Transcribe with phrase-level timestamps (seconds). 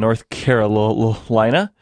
[0.00, 1.72] North Carolina.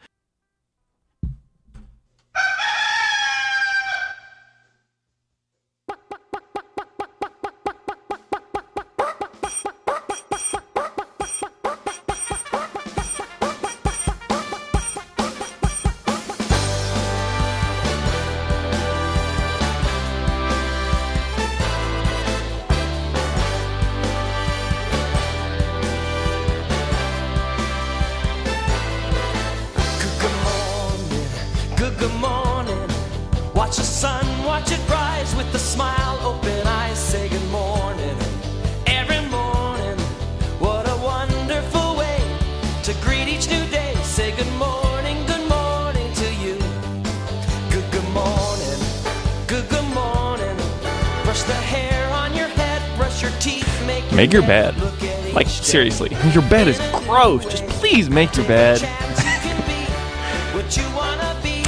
[54.39, 54.75] Your bed.
[54.75, 54.83] bed.
[54.83, 57.45] Look at Like, seriously, your bed is gross.
[57.45, 58.79] Just please make your bed.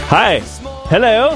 [0.10, 0.40] Hi.
[0.90, 1.36] Hello.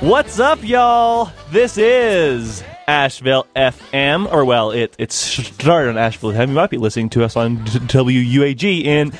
[0.00, 1.30] What's up, y'all?
[1.50, 6.48] This is Asheville FM, or well, it it started on Asheville FM.
[6.48, 9.12] You might be listening to us on WUAG in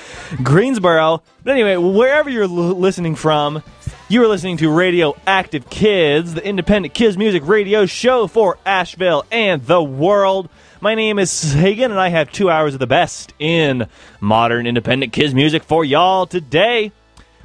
[0.43, 1.23] Greensboro.
[1.45, 3.63] But anyway, wherever you're l- listening from,
[4.09, 9.25] you are listening to Radio Active Kids, the independent kids music radio show for Asheville
[9.31, 10.49] and the world.
[10.81, 13.89] My name is Sagan, and I have two hours of the best in
[14.21, 16.93] modern independent kids music for y'all today.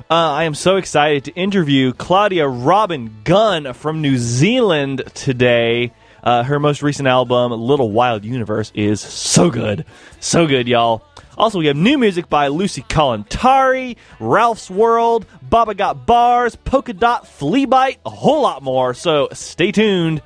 [0.07, 5.91] Uh, I am so excited to interview Claudia Robin Gunn from New Zealand today.
[6.23, 9.85] Uh, her most recent album, Little Wild Universe, is so good.
[10.19, 11.03] So good, y'all.
[11.35, 17.27] Also, we have new music by Lucy Kalantari, Ralph's World, Baba Got Bars, Polka Dot,
[17.27, 20.21] Flea Bite, a whole lot more, so stay tuned.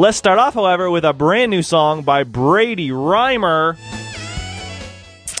[0.00, 3.76] Let's start off, however, with a brand new song by Brady Rymer.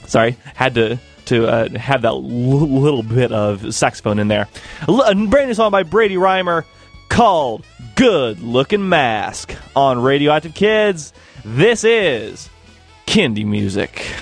[0.04, 4.48] Sorry, had to to uh, have that l- little bit of saxophone in there.
[4.86, 6.66] A, l- a brand new song by Brady Rymer
[7.08, 11.14] called "Good Looking Mask" on Radioactive Kids.
[11.42, 12.50] This is
[13.06, 14.12] Kindy music.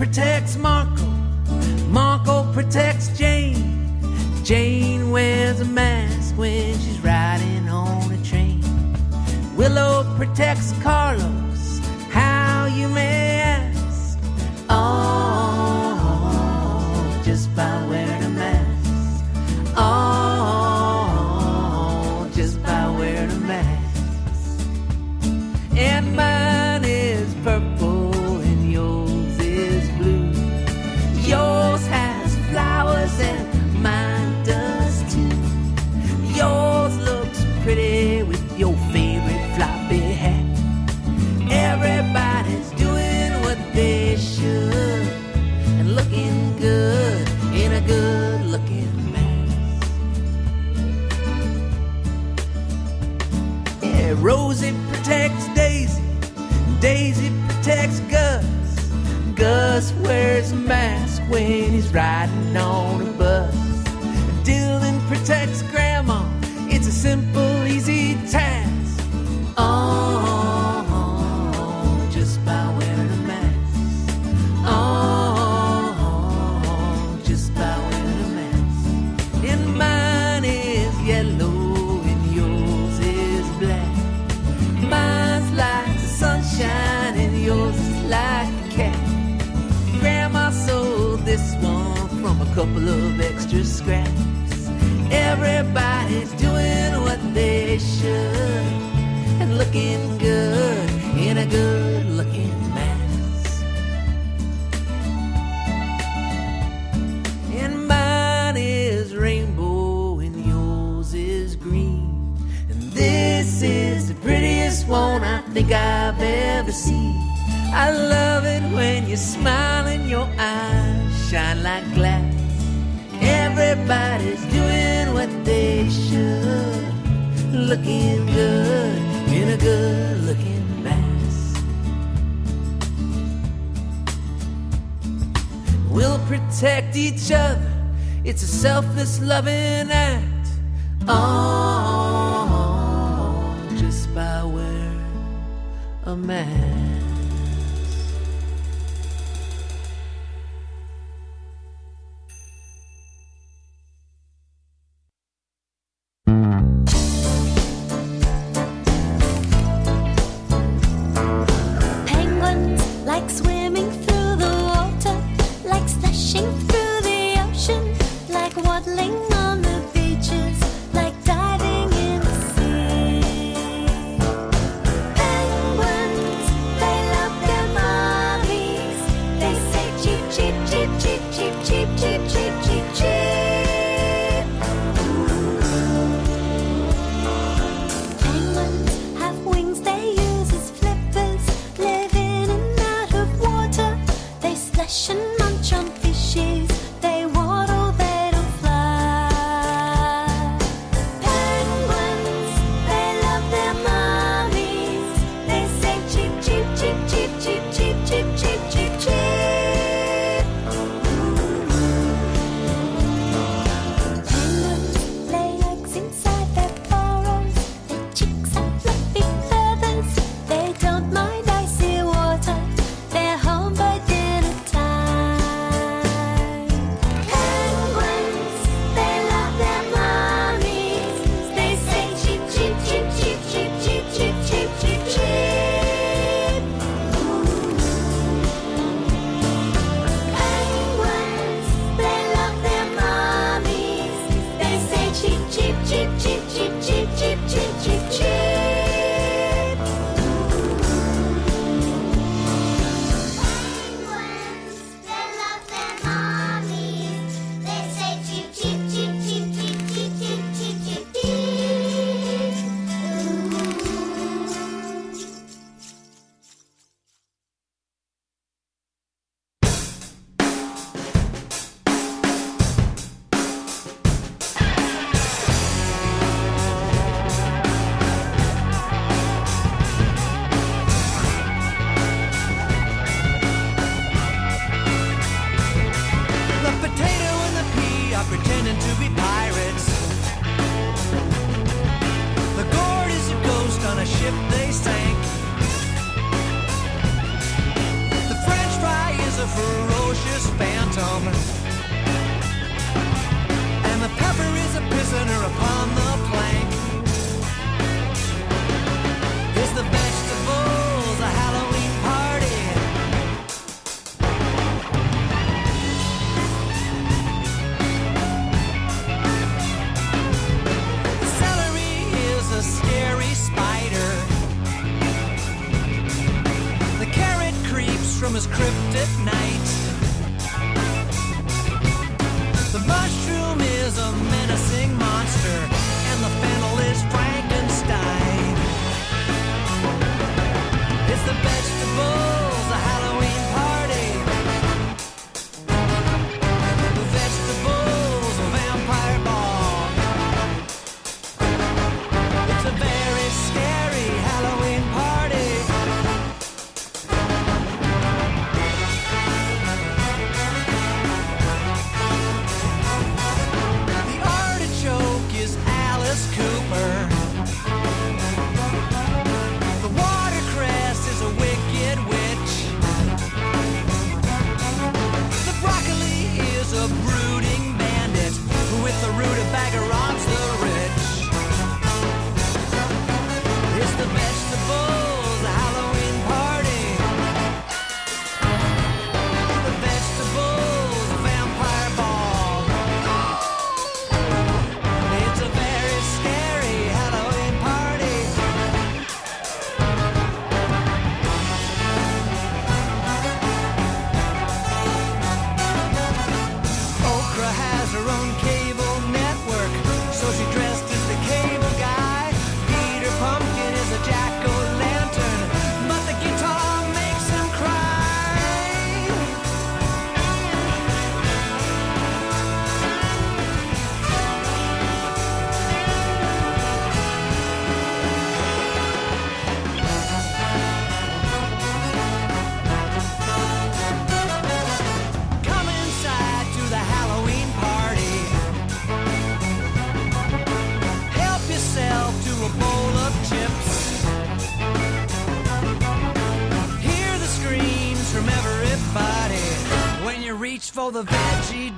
[0.00, 1.04] Protects Marco.
[1.90, 4.00] Marco protects Jane.
[4.42, 8.62] Jane wears a mask when she's riding on a train.
[9.58, 11.80] Willow protects Carlos.
[12.08, 14.18] How you may ask?
[14.70, 16.00] Oh,
[17.22, 17.86] just by
[56.80, 58.90] Daisy protects Gus.
[59.34, 63.54] Gus wears a mask when he's riding on a bus.
[64.44, 66.26] Dylan protects Grandma,
[66.70, 68.59] it's a simple, easy task.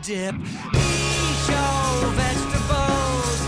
[0.02, 0.34] Dip.
[0.34, 0.40] Eat
[1.48, 3.38] your vegetables.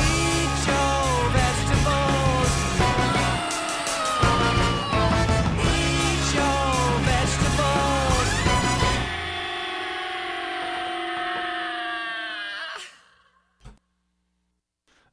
[0.00, 2.52] Eat your vegetables.
[5.68, 8.28] Eat your vegetables.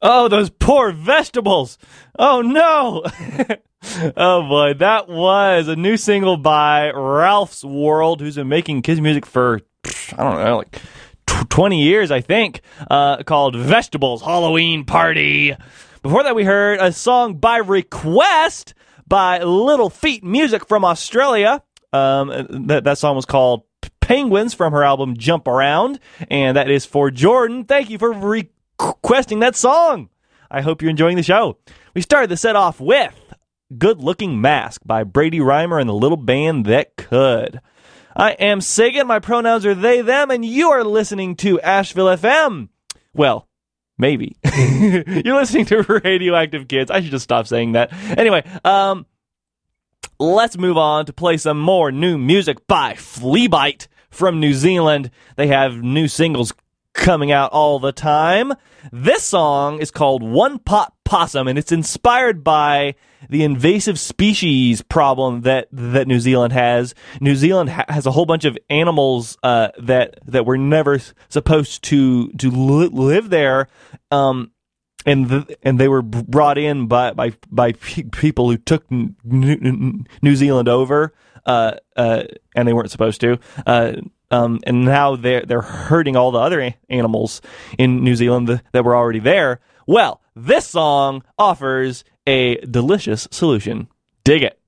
[0.00, 1.76] Oh, those poor vegetables.
[2.18, 3.04] Oh no.
[4.16, 5.09] oh boy, that
[5.60, 9.60] was a new single by Ralph's World, who's been making kids music for
[10.16, 10.80] I don't know, like
[11.26, 15.54] tw- 20 years, I think, uh, called Vegetables Halloween Party.
[16.02, 18.72] Before that, we heard a song by request
[19.06, 21.62] by Little Feet Music from Australia.
[21.92, 23.64] Um, that song was called
[24.00, 26.00] Penguins from her album Jump Around,
[26.30, 27.64] and that is for Jordan.
[27.64, 30.08] Thank you for requesting that song.
[30.50, 31.58] I hope you're enjoying the show.
[31.92, 33.12] We started the set off with
[33.78, 37.60] Good Looking Mask by Brady Rymer and the Little Band That Could.
[38.16, 39.06] I am Sagan.
[39.06, 42.68] My pronouns are they, them, and you are listening to Asheville FM.
[43.14, 43.46] Well,
[43.96, 44.36] maybe.
[44.56, 46.90] You're listening to Radioactive Kids.
[46.90, 47.92] I should just stop saying that.
[48.18, 49.06] Anyway, um,
[50.18, 55.12] let's move on to play some more new music by Fleabite from New Zealand.
[55.36, 56.52] They have new singles
[56.92, 58.52] coming out all the time.
[58.90, 62.94] This song is called One Pot Possum, and it's inspired by
[63.28, 66.94] the invasive species problem that that New Zealand has.
[67.20, 71.82] New Zealand ha- has a whole bunch of animals uh, that that were never supposed
[71.84, 73.66] to to li- live there.
[74.12, 74.52] Um,
[75.04, 80.06] and and they were brought in by by by pe- people who took N- N-
[80.22, 81.12] New Zealand over,
[81.44, 82.22] uh, uh,
[82.54, 83.38] and they weren't supposed to.
[83.66, 83.94] Uh,
[84.30, 87.40] um, and now they're they're hurting all the other a- animals
[87.78, 89.58] in New Zealand th- that were already there.
[89.88, 93.88] Well, this song offers a delicious solution.
[94.24, 94.58] Dig it.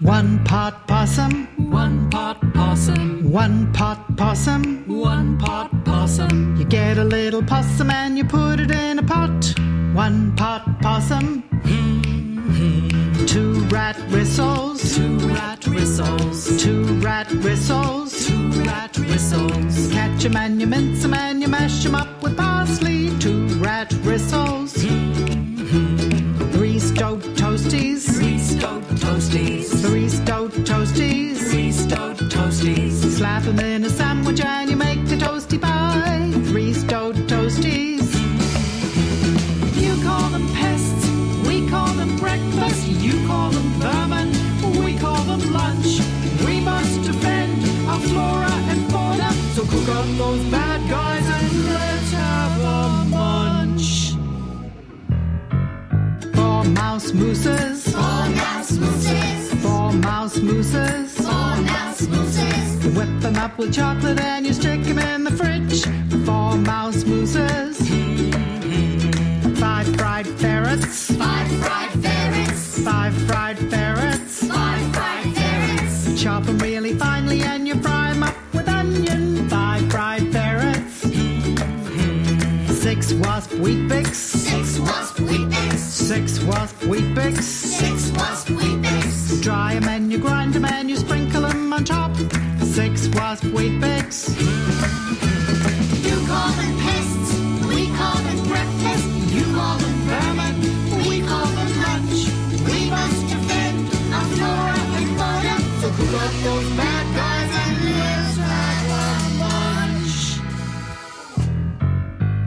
[0.00, 4.84] One pot possum, One pot possum, one pot possum.
[4.86, 9.54] one pot possum, You get a little possum and you put it in a pot.
[9.94, 12.03] One pot possum, hmm.
[13.26, 20.60] Two rat whistles, two rat whistles, two rat whistles, two rat whistles, catch 'em and
[20.60, 24.72] you mince 'em and you mash 'em up with parsley, two rat whistles,
[26.52, 33.84] three stove toasties, three stove toasties, three stove toasties, three stove toasties, slap 'em in
[33.84, 38.04] a sandwich and you make a toasty pie, three stove toasties.
[39.82, 41.04] You call them pests,
[41.46, 42.83] we call them breakfast.
[43.26, 44.28] Call them vermin,
[44.84, 46.00] we call them lunch.
[46.46, 49.30] We must defend our flora and fauna.
[49.54, 54.14] So cook up those bad guys and let's have a munch.
[56.34, 61.14] Four mouse mooses, Four mouse mooses, four mouse mooses.
[61.16, 65.30] four mouse mooses, You whip them up with chocolate and you stick them in the
[65.30, 65.84] fridge.
[66.26, 67.78] Four mouse mooses.
[69.60, 71.12] Five fried ferrets.
[71.16, 72.53] five fried ferrets,
[72.84, 74.46] Five fried ferrets.
[74.46, 79.48] five fried ferrets, Chop them really finely and you fry them up with onion.
[79.48, 81.04] Five fried ferrets.
[81.04, 82.72] Mm-hmm.
[82.72, 84.14] Six wasp Weet-Bix.
[84.14, 87.42] six wasp Weet-Bix, Six wasp Weet-Bix.
[87.42, 92.12] six wasp Weet-Bix, Dry 'em and you grind 'em and you sprinkle 'em on top.
[92.62, 94.28] Six wasp Weet-Bix.
[94.30, 95.33] Mm-hmm.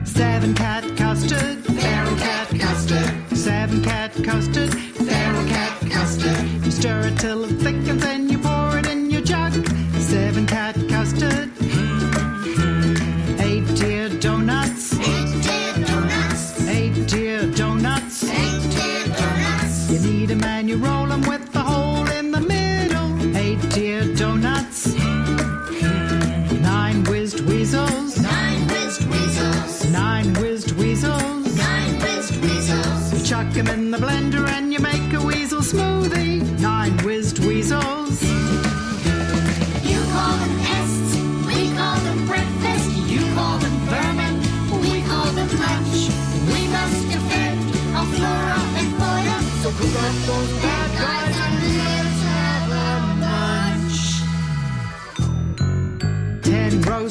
[0.04, 1.58] Seven cat custard.
[1.66, 4.72] Feral cat custard, Seven cat custard.
[4.72, 9.20] feral cat custard, You stir it till it thickens and you pour it in your
[9.20, 9.52] jug.
[9.98, 11.50] Seven cat custard.
[13.40, 14.94] Eight deer donuts.
[14.98, 18.24] eight deer donuts, Eight deer donuts.
[18.24, 19.90] eight deer donuts.
[19.90, 21.37] You knead 'em and you roll 'em with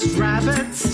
[0.06, 0.87] rabbits.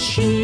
[0.00, 0.39] she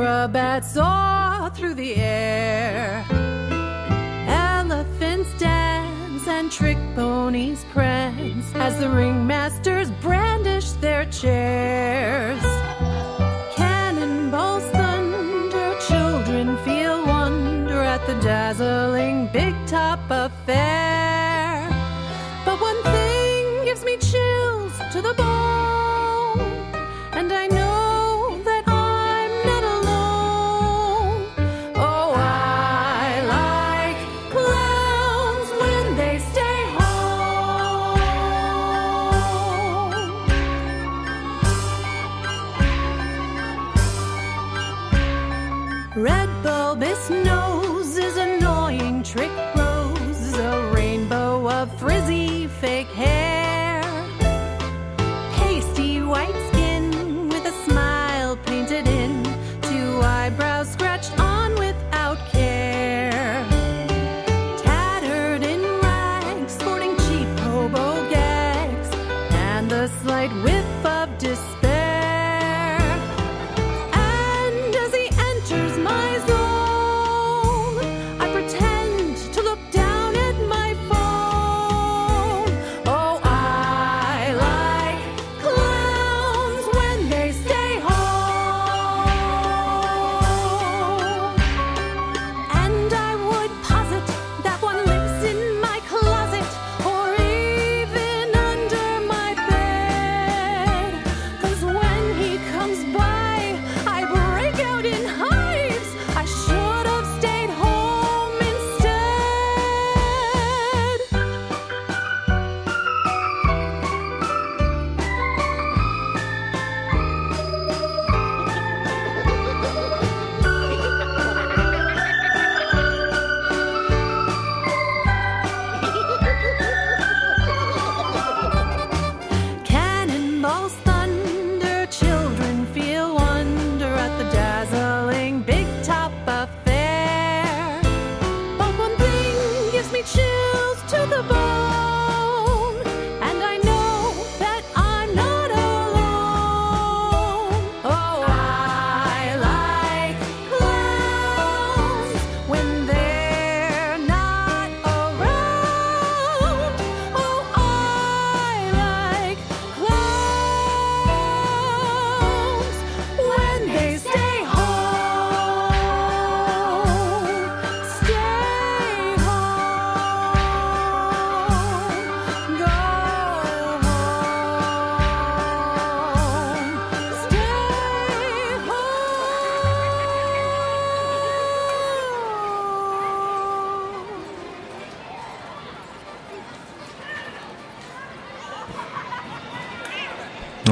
[0.00, 3.04] acrobats soar through the air.
[4.28, 9.26] Elephants dance and trick ponies prance as the ring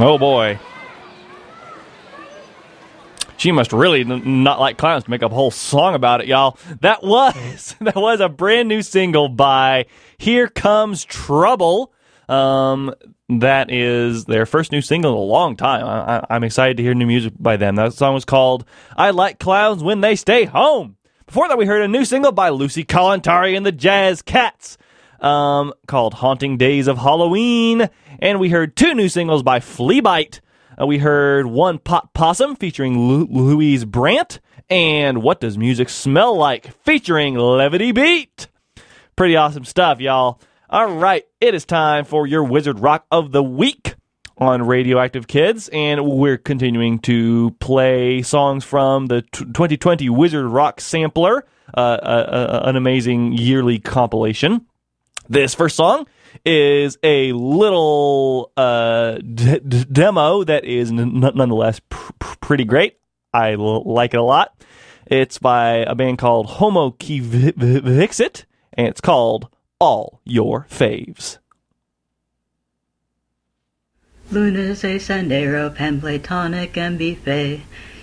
[0.01, 0.61] Oh boy.
[3.37, 6.57] She must really not like clowns to make up a whole song about it, y'all.
[6.83, 11.93] That was that was a brand new single by Here Comes Trouble.
[12.29, 12.95] Um,
[13.29, 15.85] that is their first new single in a long time.
[15.85, 17.75] I, I'm excited to hear new music by them.
[17.75, 18.65] That song was called
[18.97, 22.51] "I Like Clowns When They Stay Home." Before that, we heard a new single by
[22.51, 24.79] Lucy Kalantari and the Jazz Cats
[25.21, 27.89] um, called Haunting Days of Halloween.
[28.19, 30.41] And we heard two new singles by Fleabite.
[30.81, 32.99] Uh, we heard One Pot Possum featuring
[33.31, 38.49] Louise Brandt and What Does Music Smell Like featuring Levity Beet.
[39.15, 40.41] Pretty awesome stuff, y'all.
[40.69, 43.95] All right, it is time for your Wizard Rock of the Week
[44.37, 50.81] on Radioactive Kids, and we're continuing to play songs from the t- 2020 Wizard Rock
[50.81, 54.67] Sampler, uh, uh, uh, an amazing yearly compilation.
[55.29, 56.07] This first song
[56.45, 62.99] is a little uh, d- d- demo that is n- nonetheless pr- pr- pretty great.
[63.33, 64.55] I l- like it a lot.
[65.07, 69.49] It's by a band called Homo Ki Vi- Vi- Vixit, and it's called
[69.81, 71.39] All Your Faves.
[74.31, 77.63] Luna's a Sandero, Pan Platonic, and Buffet.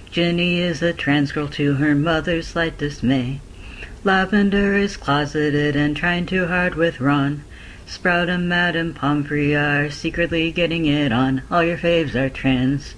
[0.10, 3.42] Ginny is a trans girl to her mother's slight dismay.
[4.04, 7.44] Lavender is closeted and trying too hard with Ron.
[7.88, 11.44] Sprout and Madame Pomfrey are secretly getting it on.
[11.52, 12.96] All your faves are trans.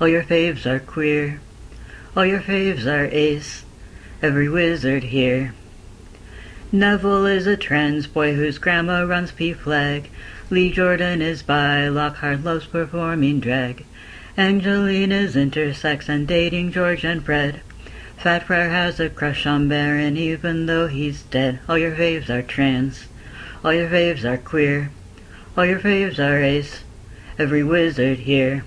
[0.00, 1.40] All your faves are queer.
[2.14, 3.64] All your faves are ace.
[4.20, 5.54] Every wizard here.
[6.70, 10.06] Neville is a trans boy whose grandma runs PFLAG.
[10.50, 13.86] Lee Jordan is bi, Lockhart loves performing drag.
[14.36, 17.60] Angelina's intersex and dating George and Fred.
[18.18, 21.60] Fat Friar has a crush on Baron even though he's dead.
[21.66, 23.06] All your faves are trans.
[23.64, 24.90] All your faves are queer.
[25.56, 26.82] All your faves are ace.
[27.38, 28.64] Every wizard here.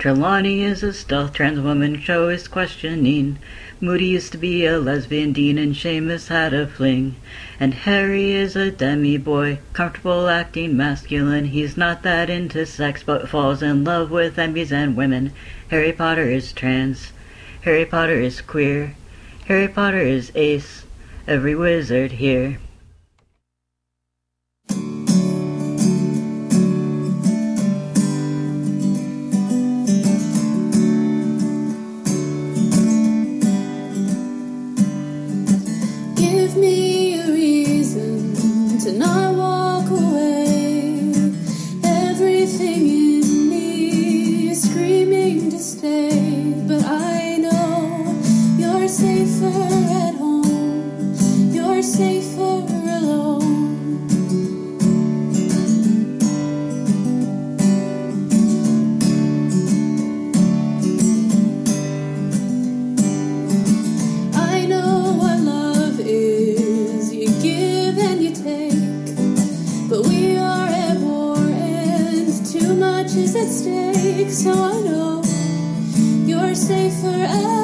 [0.00, 3.38] Trelawney is a stealth trans woman, Cho is questioning.
[3.80, 7.14] Moody used to be a lesbian dean and Seamus had a fling.
[7.60, 11.44] And Harry is a demi boy, comfortable acting masculine.
[11.44, 15.30] He's not that into sex but falls in love with enbies and women.
[15.68, 17.12] Harry Potter is trans.
[17.60, 18.96] Harry Potter is queer.
[19.46, 20.82] Harry Potter is ace.
[21.28, 22.58] Every wizard here.
[36.52, 41.14] Give me a reason to not walk away.
[41.82, 48.20] Everything in me is screaming to stay, but I know
[48.58, 51.14] you're safer at home.
[51.54, 52.71] You're safer
[74.32, 75.22] So I know
[76.26, 77.61] you're safe at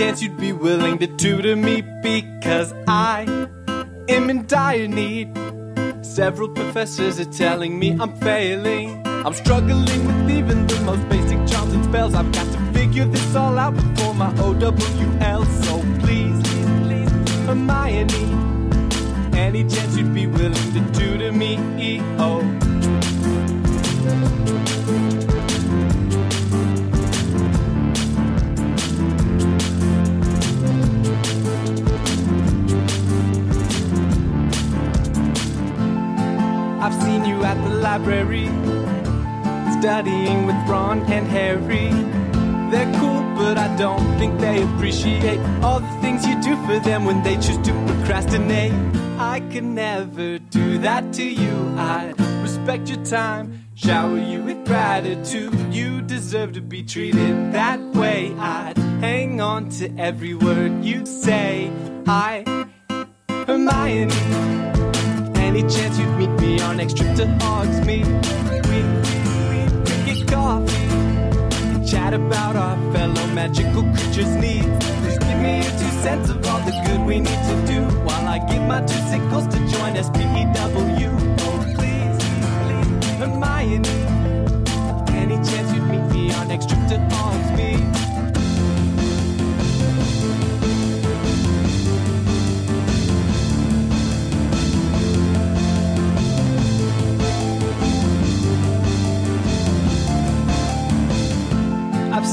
[0.00, 1.82] chance you'd be willing to tutor me?
[2.02, 3.26] Because I
[4.08, 5.38] am in dire need.
[6.00, 9.02] Several professors are telling me I'm failing.
[9.04, 12.14] I'm struggling with even the most basic charms and spells.
[12.14, 15.09] I've got to figure this all out before my OWL.
[52.70, 55.74] Respect your time, shower you with gratitude.
[55.74, 58.32] You deserve to be treated that way.
[58.38, 60.59] I'd hang on to every word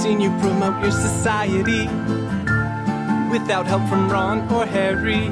[0.08, 1.86] seen you promote your society
[3.30, 5.28] without help from Ron or Harry.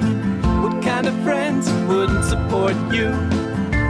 [0.61, 3.07] What kind of friends wouldn't support you?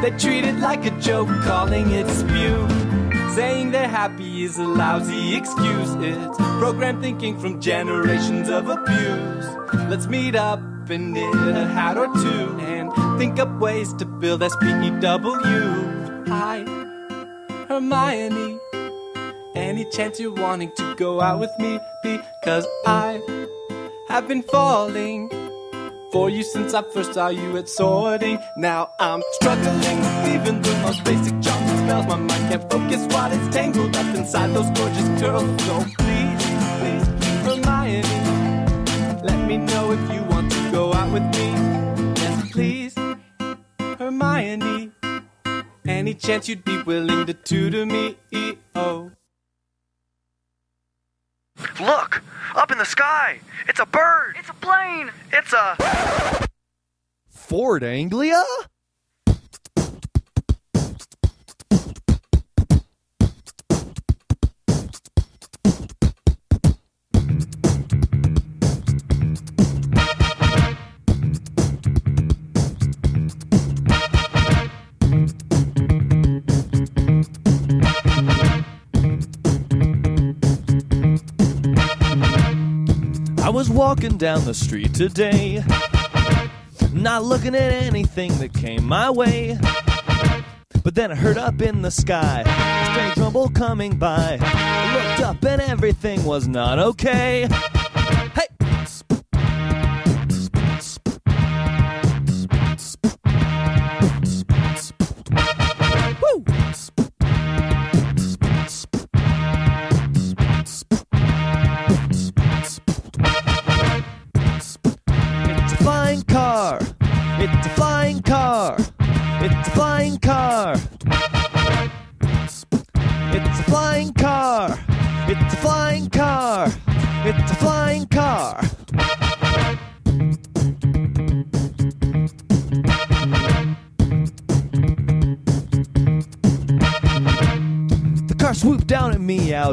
[0.01, 2.67] They treat it like a joke, calling it spew.
[3.33, 5.91] Saying they're happy is a lousy excuse.
[6.09, 9.47] It's program thinking from generations of abuse.
[9.89, 14.41] Let's meet up and knit a hat or two and think up ways to build
[14.41, 15.33] SPEW.
[16.27, 16.59] Hi,
[17.67, 18.64] Hermione.
[19.55, 21.79] Any chance you're wanting to go out with me?
[22.03, 23.21] Because I
[24.09, 25.29] have been falling
[26.11, 28.37] for you since I first saw you at sorting.
[28.57, 32.05] Now I'm struggling with even the most basic and spells.
[32.05, 35.63] My mind can't focus while it's tangled up inside those gorgeous curls.
[35.63, 36.43] So please,
[36.79, 37.07] please,
[37.45, 38.03] Hermione,
[39.23, 41.47] let me know if you want to go out with me.
[42.21, 42.95] Yes, please,
[43.79, 44.91] Hermione.
[45.87, 48.17] Any chance you'd be willing to tutor me?
[48.75, 49.11] Oh.
[51.79, 52.23] Look!
[52.55, 53.39] Up in the sky!
[53.67, 54.35] It's a bird!
[54.39, 55.11] It's a plane!
[55.31, 56.47] It's a.
[57.29, 58.43] Ford Anglia?
[83.55, 85.63] Was walking down the street today,
[86.91, 89.57] not looking at anything that came my way.
[90.83, 94.39] But then I heard up in the sky a strange rumble coming by.
[94.41, 97.47] I looked up and everything was not okay.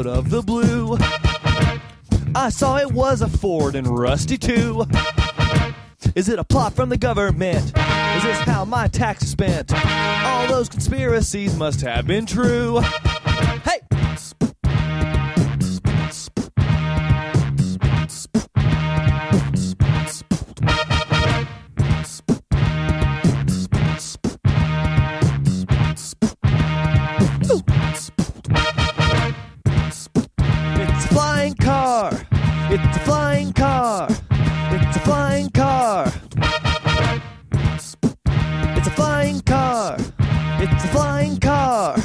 [0.07, 0.97] Out of the blue.
[2.35, 4.85] I saw it was a Ford and Rusty too.
[6.15, 7.65] Is it a plot from the government?
[7.65, 9.71] Is this how my tax is spent?
[10.25, 12.79] All those conspiracies must have been true.
[13.63, 13.79] Hey!
[33.03, 34.07] Flying car.
[34.09, 36.11] It's a flying car.
[38.77, 39.97] It's a flying car.
[40.59, 41.95] It's a flying car.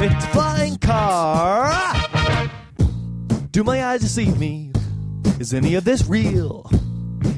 [0.00, 1.72] It's a flying car.
[3.50, 4.72] Do my eyes deceive me?
[5.38, 6.70] Is any of this real?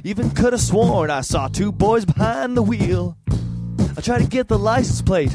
[0.05, 3.17] Even could have sworn I saw two boys behind the wheel.
[3.97, 5.35] I try to get the license plate.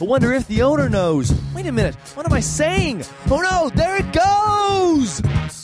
[0.00, 1.32] I wonder if the owner knows.
[1.54, 3.04] Wait a minute, what am I saying?
[3.30, 5.61] Oh no, there it goes!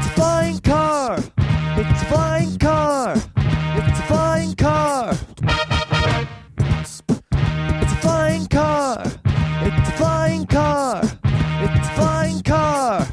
[0.00, 1.18] It's a flying car!
[1.76, 3.14] It's a flying car!
[3.16, 5.10] It's a flying car!
[6.80, 9.02] It's a flying car!
[9.04, 11.02] It's a flying car!
[11.04, 13.06] It's a flying car!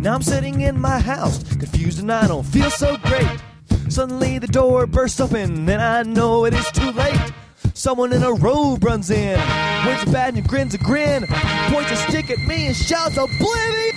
[0.00, 3.30] Now I'm sitting in my house, confused and I don't feel so great.
[3.88, 7.33] Suddenly the door bursts open, and I know it is too late.
[7.84, 9.38] Someone in a robe runs in,
[9.86, 11.26] waves a bat and grins a grin,
[11.68, 13.93] points a stick at me and shouts oblivion.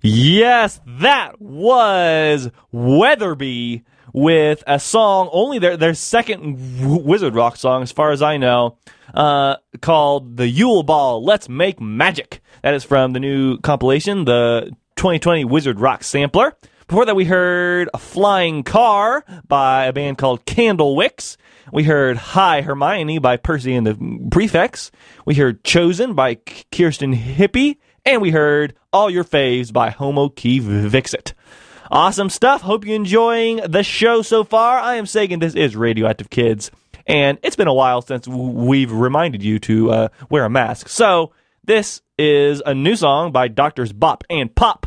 [0.00, 7.92] Yes, that was Weatherby with a song, only their their second Wizard Rock song, as
[7.92, 8.78] far as I know,
[9.14, 12.40] uh, called "The Yule Ball." Let's make magic.
[12.62, 16.56] That is from the new compilation, the 2020 Wizard Rock Sampler.
[16.88, 21.36] Before that, we heard "A Flying Car" by a band called Candle Wix.
[21.72, 24.90] We heard "Hi Hermione" by Percy and the Prefects.
[25.24, 27.76] We heard "Chosen" by Kirstyn Hippe.
[28.06, 31.34] And we heard All Your Faves by Homo Key Vixit.
[31.90, 32.62] Awesome stuff.
[32.62, 34.78] Hope you're enjoying the show so far.
[34.78, 35.40] I am Sagan.
[35.40, 36.70] This is Radioactive Kids.
[37.08, 40.88] And it's been a while since we've reminded you to uh, wear a mask.
[40.88, 41.32] So
[41.64, 44.86] this is a new song by Doctors Bop and Pop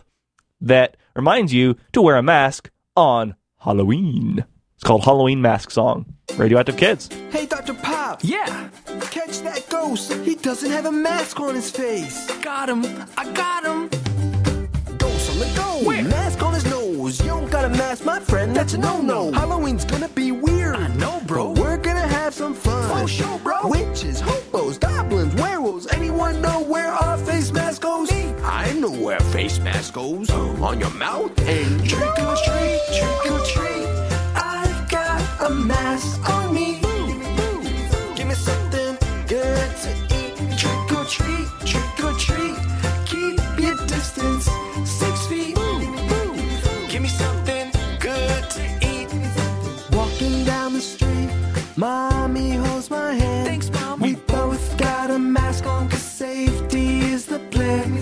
[0.62, 4.46] that reminds you to wear a mask on Halloween.
[4.80, 6.06] It's called Halloween Mask Song.
[6.38, 7.10] Radioactive Kids.
[7.32, 7.74] Hey, Dr.
[7.74, 8.22] Pop.
[8.24, 8.70] Yeah.
[9.12, 10.14] Catch that ghost.
[10.24, 12.32] He doesn't have a mask on his face.
[12.38, 12.86] Got him.
[13.18, 13.90] I got him.
[14.98, 15.86] Ghost on the go.
[15.86, 16.02] Where?
[16.04, 17.20] Mask on his nose.
[17.20, 18.56] You don't got a mask, my friend.
[18.56, 19.34] That's a no-no.
[19.34, 20.78] Halloween's gonna be weird.
[20.78, 21.54] I know, bro.
[21.54, 23.02] But we're gonna have some fun.
[23.02, 23.68] For sure, bro.
[23.68, 25.88] Witches, hobos, goblins, werewolves.
[25.88, 28.10] Anyone know where our face mask goes?
[28.14, 28.34] Me.
[28.44, 30.30] I know where face mask goes.
[30.30, 33.99] On your mouth and trick or treat, trick or treat.
[35.42, 36.82] A mask on me.
[38.16, 40.36] Give me something good to eat.
[40.58, 42.58] Trick or treat, trick or treat.
[43.06, 44.50] Keep your distance
[44.84, 45.56] six feet.
[46.90, 49.08] Give me something good to eat.
[49.92, 51.30] Walking down the street.
[51.78, 53.48] Mommy holds my hand.
[53.48, 53.70] Thanks.
[54.00, 57.99] We both got a mask on cause safety is the plan.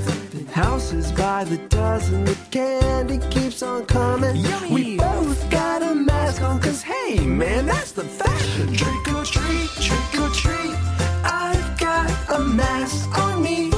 [0.57, 4.43] Houses by the dozen, the candy keeps on coming.
[4.71, 8.73] We both got a mask on cause hey man, that's the fashion.
[8.73, 10.75] Trick or treat, trick or treat.
[11.23, 13.69] I've got a mask on me.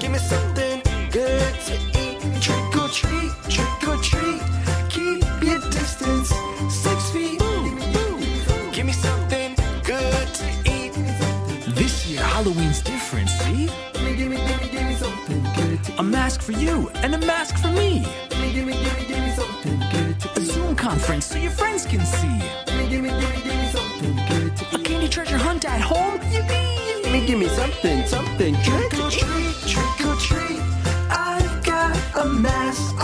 [0.00, 0.80] Give me something
[1.10, 2.18] good to eat.
[2.40, 4.40] Trick or treat, trick or treat.
[4.88, 6.32] Keep your distance
[6.70, 7.38] six feet.
[8.72, 10.94] Give me something good to eat.
[11.74, 13.01] This year, Halloween's different,
[15.98, 18.06] A mask for you and a mask for me.
[18.30, 22.40] Gimme, gimme, gimme, gimme something good to A Zoom conference so your friends can see.
[22.66, 26.18] Gimme, gimme, gimme, gimme something good to A candy treasure hunt at home.
[26.32, 27.04] Yippee!
[27.04, 30.60] Gimme, gimme something, something good to treat, trick or treat.
[31.10, 32.96] I've got a mask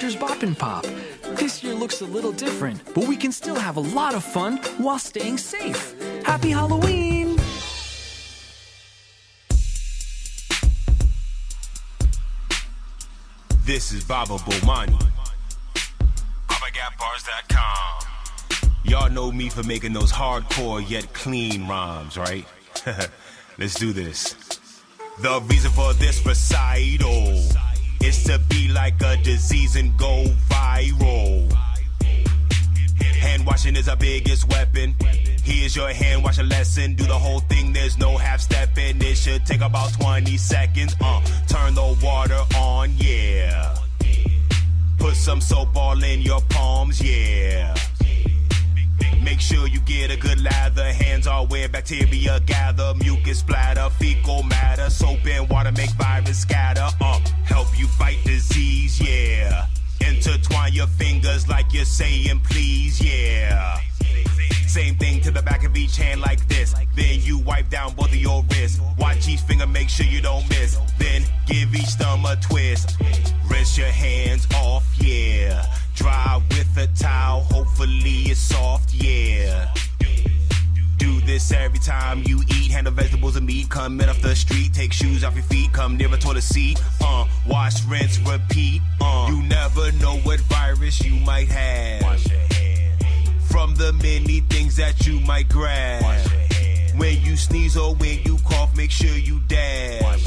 [0.00, 0.86] Bop and Pop.
[1.36, 4.56] This year looks a little different, but we can still have a lot of fun
[4.78, 5.94] while staying safe.
[6.24, 7.36] Happy Halloween!
[13.66, 14.98] This is Baba Bomani.
[16.48, 18.08] BabaGotBars.com.
[18.84, 22.46] Y'all know me for making those hardcore yet clean rhymes, right?
[23.58, 24.34] Let's do this.
[25.20, 27.36] The reason for this recital
[28.02, 31.50] is to be like a disease and go viral.
[33.20, 34.96] Hand washing is our biggest weapon.
[35.42, 36.94] Here's your hand washing lesson.
[36.94, 39.02] Do the whole thing, there's no half stepping.
[39.02, 40.96] It should take about 20 seconds.
[41.00, 43.76] Uh, turn the water on, yeah.
[44.98, 47.74] Put some soap all in your palms, yeah.
[49.22, 50.92] Make sure you get a good lather.
[50.92, 52.94] Hands are where bacteria gather.
[52.94, 54.88] Mucus splatter, fecal matter.
[54.90, 56.88] Soap and water make virus scatter.
[57.00, 57.20] Uh,
[57.50, 59.66] help you fight disease, yeah.
[60.00, 63.80] Intertwine your fingers like you're saying please, yeah.
[64.66, 66.74] Same thing to the back of each hand like this.
[66.94, 68.80] Then you wipe down both of your wrists.
[68.98, 70.78] Watch each finger, make sure you don't miss.
[70.98, 72.96] Then give each thumb a twist.
[73.50, 75.66] Rinse your hands off, yeah.
[75.96, 79.74] Dry with a towel, hopefully it's soft, yeah.
[81.00, 82.70] Do this every time you eat.
[82.70, 83.70] Handle vegetables and meat.
[83.70, 84.74] Come in off the street.
[84.74, 85.72] Take shoes off your feet.
[85.72, 86.78] Come near a toilet seat.
[87.00, 88.82] Uh, wash, rinse, repeat.
[89.00, 92.02] Uh, you never know what virus you might have.
[92.02, 96.04] Wash your hands From the many things that you might grab.
[96.96, 100.20] When you sneeze or when you cough, make sure you dab.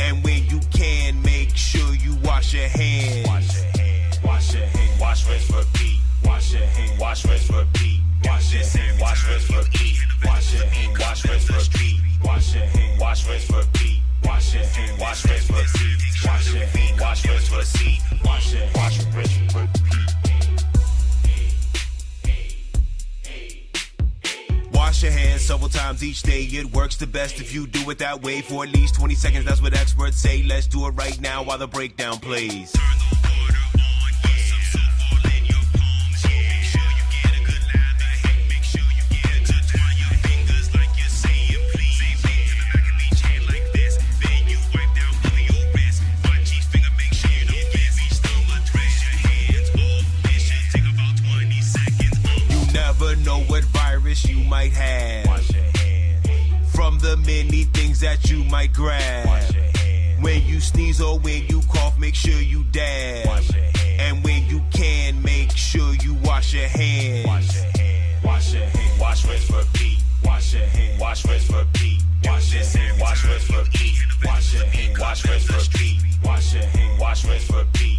[0.00, 3.28] And when you can, make sure you wash your hands.
[3.28, 4.24] wash your hands.
[4.24, 5.00] Wash your hands.
[5.00, 5.98] Wash, rinse, repeat.
[6.24, 6.98] Wash your hands.
[6.98, 8.00] Wash, rinse, repeat.
[8.24, 9.00] Wash your hands.
[9.02, 10.03] Wash, rinse, repeat.
[10.24, 10.98] Wash your hands.
[10.98, 12.00] Wash, rinse, repeat.
[12.24, 13.00] Wash your hands.
[13.00, 14.02] Wash, rinse, repeat.
[14.24, 15.00] Wash your hands.
[15.00, 16.24] Wash, rinse, repeat.
[16.24, 17.00] Wash your hands.
[17.00, 18.00] Wash, rinse, repeat.
[18.24, 18.76] Wash your hands.
[18.76, 19.84] Wash, rinse, repeat.
[24.72, 26.42] Wash your hands several times each day.
[26.42, 29.44] It works the best if you do it that way for at least 20 seconds.
[29.44, 30.42] That's what experts say.
[30.42, 32.74] Let's do it right now while the breakdown plays.
[32.74, 33.83] You
[54.14, 55.24] what you might have.
[56.72, 59.28] From the many things that you might grab.
[60.20, 63.42] When you sneeze or when you cough, make sure you dab.
[63.98, 67.26] And when you can, make sure you wash your hands.
[67.26, 68.24] Wash your hands.
[68.24, 68.44] Wash.
[68.44, 69.00] Wash your hands.
[69.00, 69.98] Wash, rinse, repeat.
[70.24, 71.00] Wash your hands.
[71.00, 72.00] Wash, rinse, repeat.
[72.24, 73.00] Wash your hands.
[73.00, 73.98] Wash, rinse, repeat.
[74.24, 74.98] Wash your hands.
[75.00, 76.00] Wash, rinse, repeat.
[76.24, 77.00] Wash your hands.
[77.00, 77.98] Wash, rinse, repeat.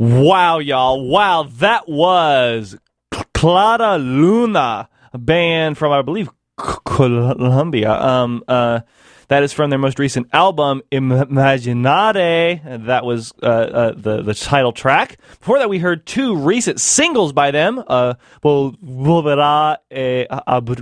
[0.00, 1.06] Wow, y'all.
[1.06, 2.74] Wow, that was
[3.12, 7.92] Claraluna, band from, I believe, Colombia.
[7.92, 8.80] Um, uh,
[9.28, 12.86] that is from their most recent album, Imaginare.
[12.86, 15.18] That was uh, uh, the the title track.
[15.38, 17.84] Before that, we heard two recent singles by them.
[17.86, 20.80] Uh, Volverá a a br-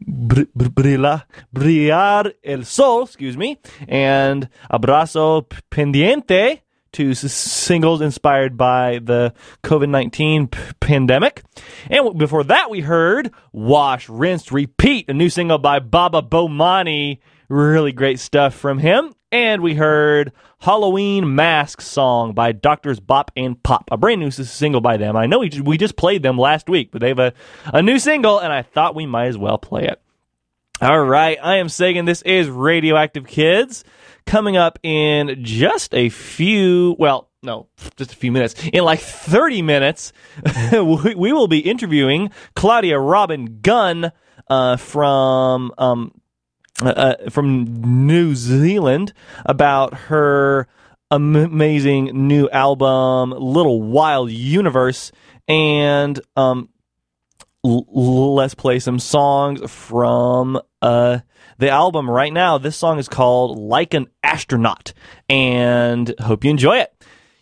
[0.00, 3.58] br- br- brilla- brillar el sol, excuse me,
[3.88, 6.60] and Abrazo Pendiente,
[6.92, 9.32] two s- singles inspired by the
[9.62, 11.42] COVID 19 p- pandemic.
[11.88, 17.18] And before that, we heard Wash, Rinse, Repeat, a new single by Baba Bomani.
[17.48, 19.12] Really great stuff from him.
[19.32, 24.80] And we heard Halloween Mask song by Doctors Bop and Pop, a brand new single
[24.80, 25.16] by them.
[25.16, 27.32] I know we just, we just played them last week, but they have a,
[27.66, 30.00] a new single, and I thought we might as well play it.
[30.82, 32.06] All right, I am Sagan.
[32.06, 33.84] This is Radioactive Kids.
[34.30, 37.66] Coming up in just a few, well, no,
[37.96, 38.54] just a few minutes.
[38.72, 40.12] In like 30 minutes,
[40.72, 44.12] we we will be interviewing Claudia Robin Gunn
[44.48, 46.12] uh, from um,
[46.80, 49.12] uh, uh, from New Zealand
[49.44, 50.68] about her
[51.10, 55.10] am- amazing new album, Little Wild Universe,
[55.48, 56.68] and um,
[57.64, 57.84] l-
[58.34, 61.18] let's play some songs from uh,
[61.60, 62.58] the album right now.
[62.58, 64.92] This song is called Like an Astronaut,
[65.28, 66.92] and hope you enjoy it.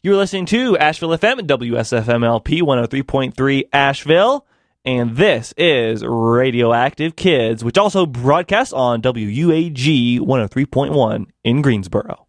[0.03, 4.45] You're listening to Asheville FM at WSFMLP 103.3 Asheville.
[4.85, 12.27] And this is Radioactive Kids, which also broadcasts on WUAG 103.1 in Greensboro.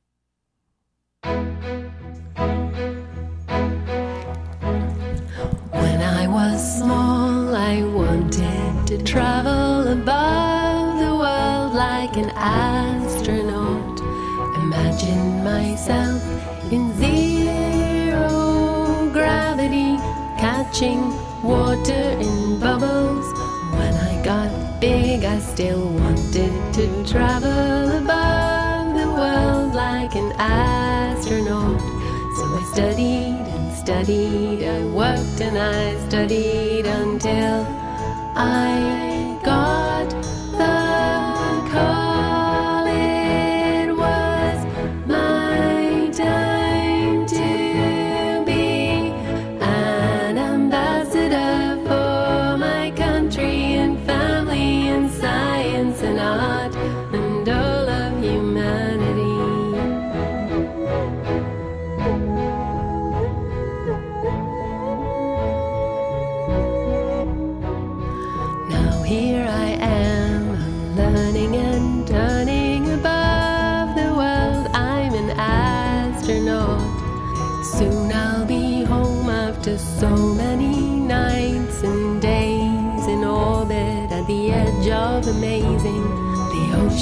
[5.72, 10.49] When I was small, I wanted to travel above
[12.20, 14.00] an astronaut.
[14.64, 16.22] Imagine myself
[16.70, 18.30] in zero
[19.14, 19.96] gravity,
[20.38, 21.02] catching
[21.42, 23.26] water in bubbles.
[23.72, 31.80] When I got big, I still wanted to travel above the world like an astronaut.
[32.38, 37.66] So I studied and studied, I worked and I studied until
[38.36, 39.29] I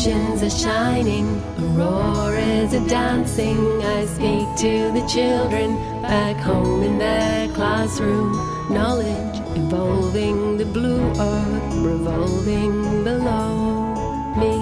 [0.08, 3.82] oceans are shining, auroras are dancing.
[3.82, 8.32] I speak to the children back home in their classroom.
[8.72, 13.93] Knowledge evolving, the blue earth revolving below
[14.38, 14.55] me.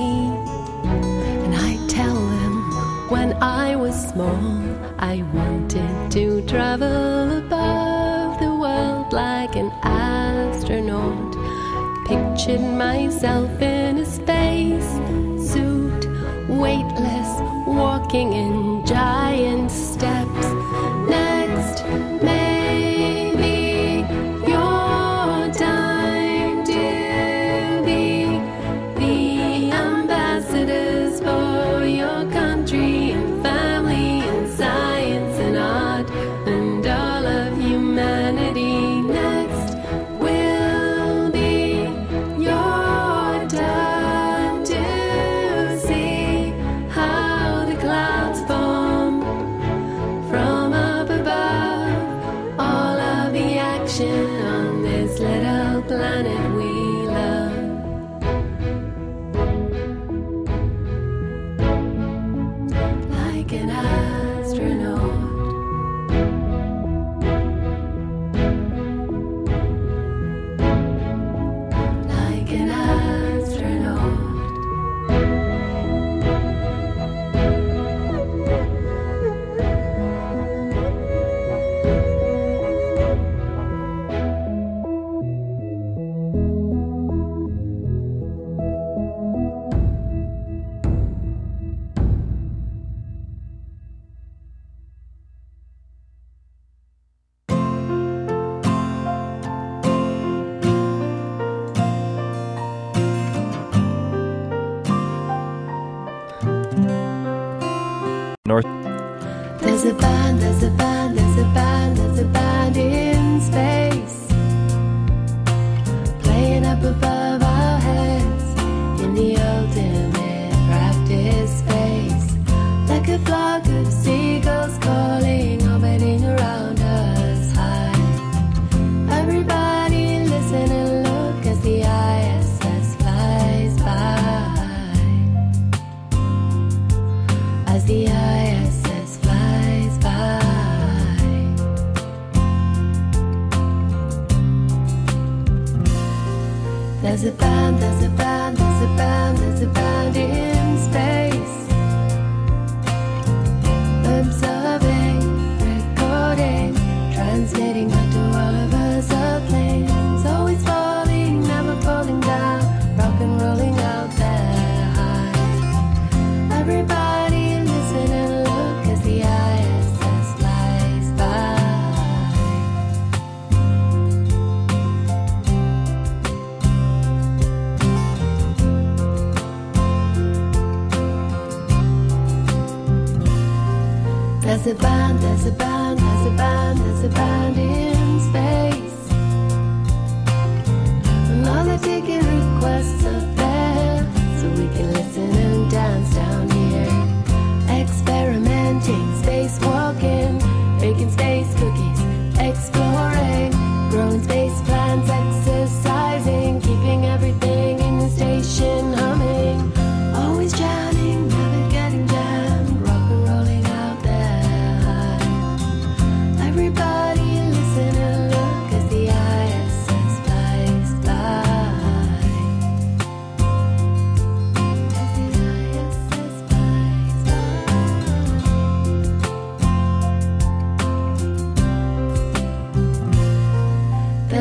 [1.44, 4.64] And I tell them when I was small,
[4.98, 11.36] I wanted to travel above the world like an astronaut.
[12.08, 13.85] Pictured myself in
[18.16, 19.25] walking in giant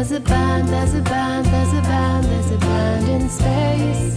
[0.07, 4.15] There's a band, there's a band, there's a band, there's a band in space.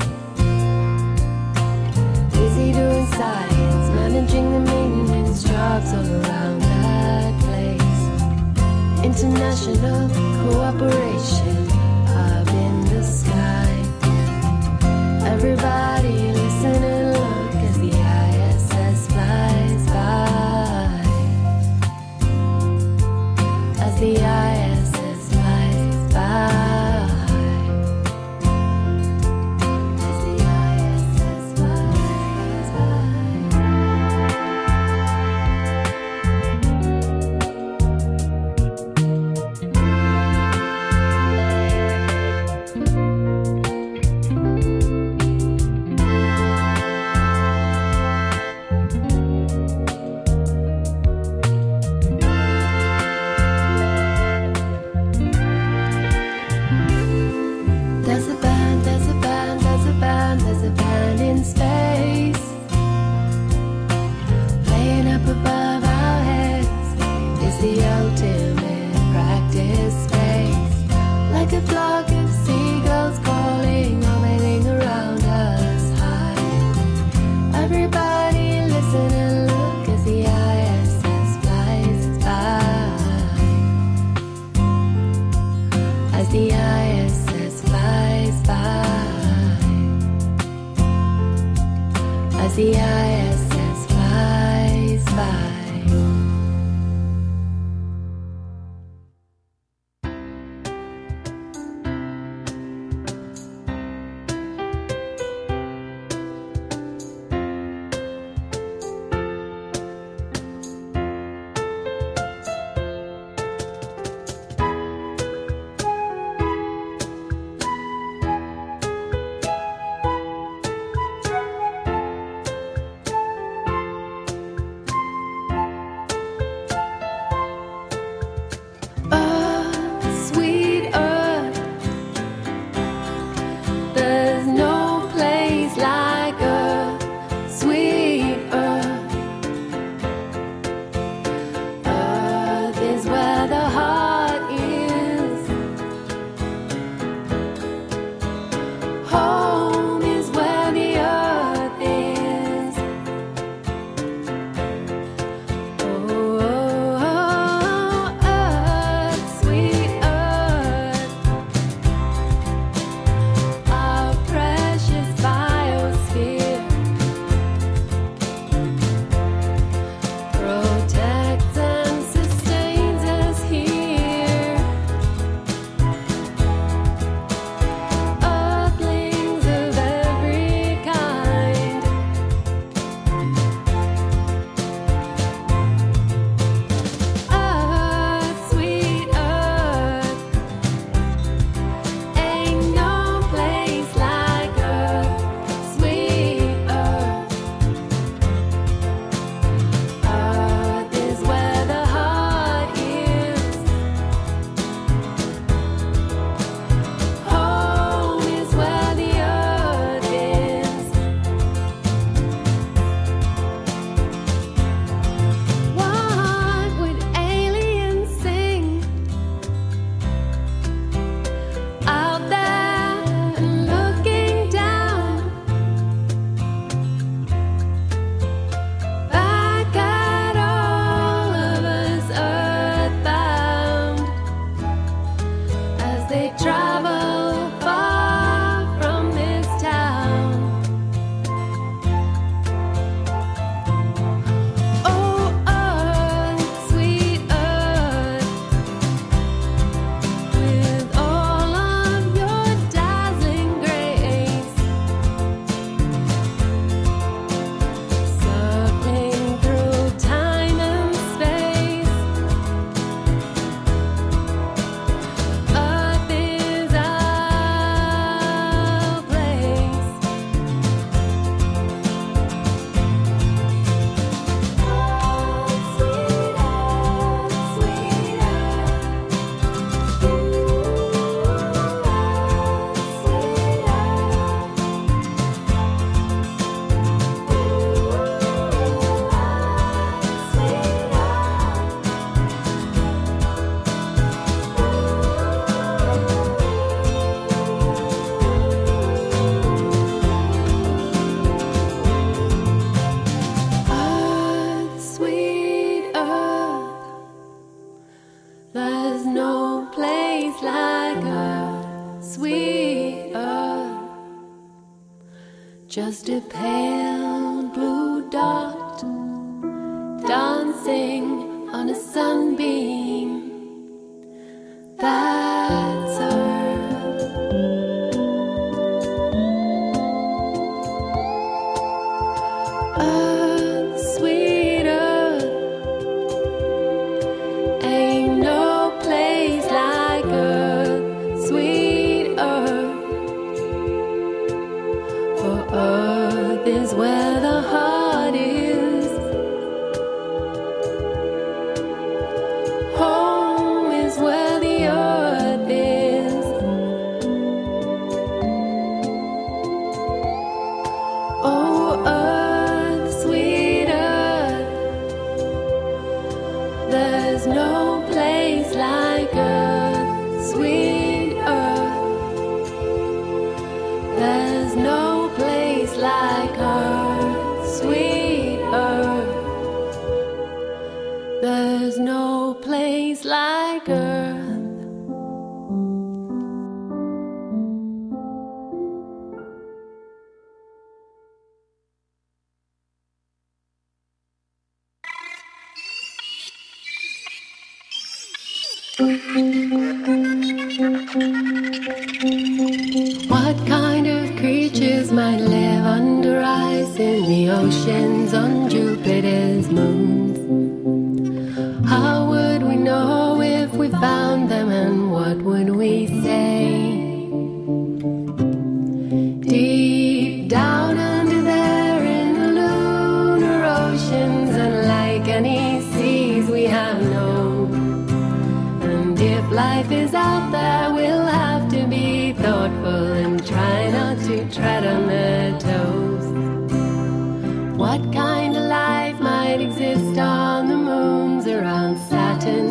[2.34, 9.06] Busy doing science, managing the maintenance jobs all around that place.
[9.06, 10.10] International
[10.52, 11.72] cooperation
[12.10, 13.72] up in the sky.
[15.26, 15.97] Everybody.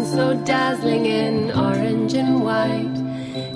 [0.07, 2.97] So dazzling in orange and white?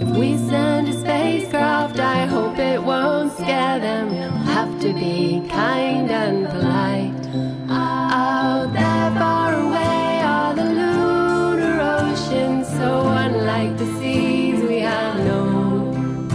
[0.01, 4.11] If we send a spacecraft, I hope it won't scare them.
[4.11, 7.15] We'll have to be kind and polite.
[7.71, 16.29] Out there far away are the lunar oceans, so unlike the seas we have known.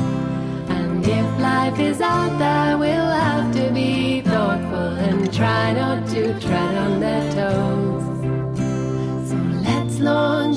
[0.70, 6.40] And if life is out there, we'll have to be thoughtful and try not to
[6.40, 7.25] tread on their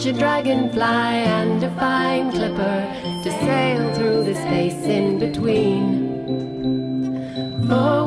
[0.09, 2.79] a dragonfly and a fine clipper
[3.23, 6.09] to sail through the space in between.
[7.69, 8.07] For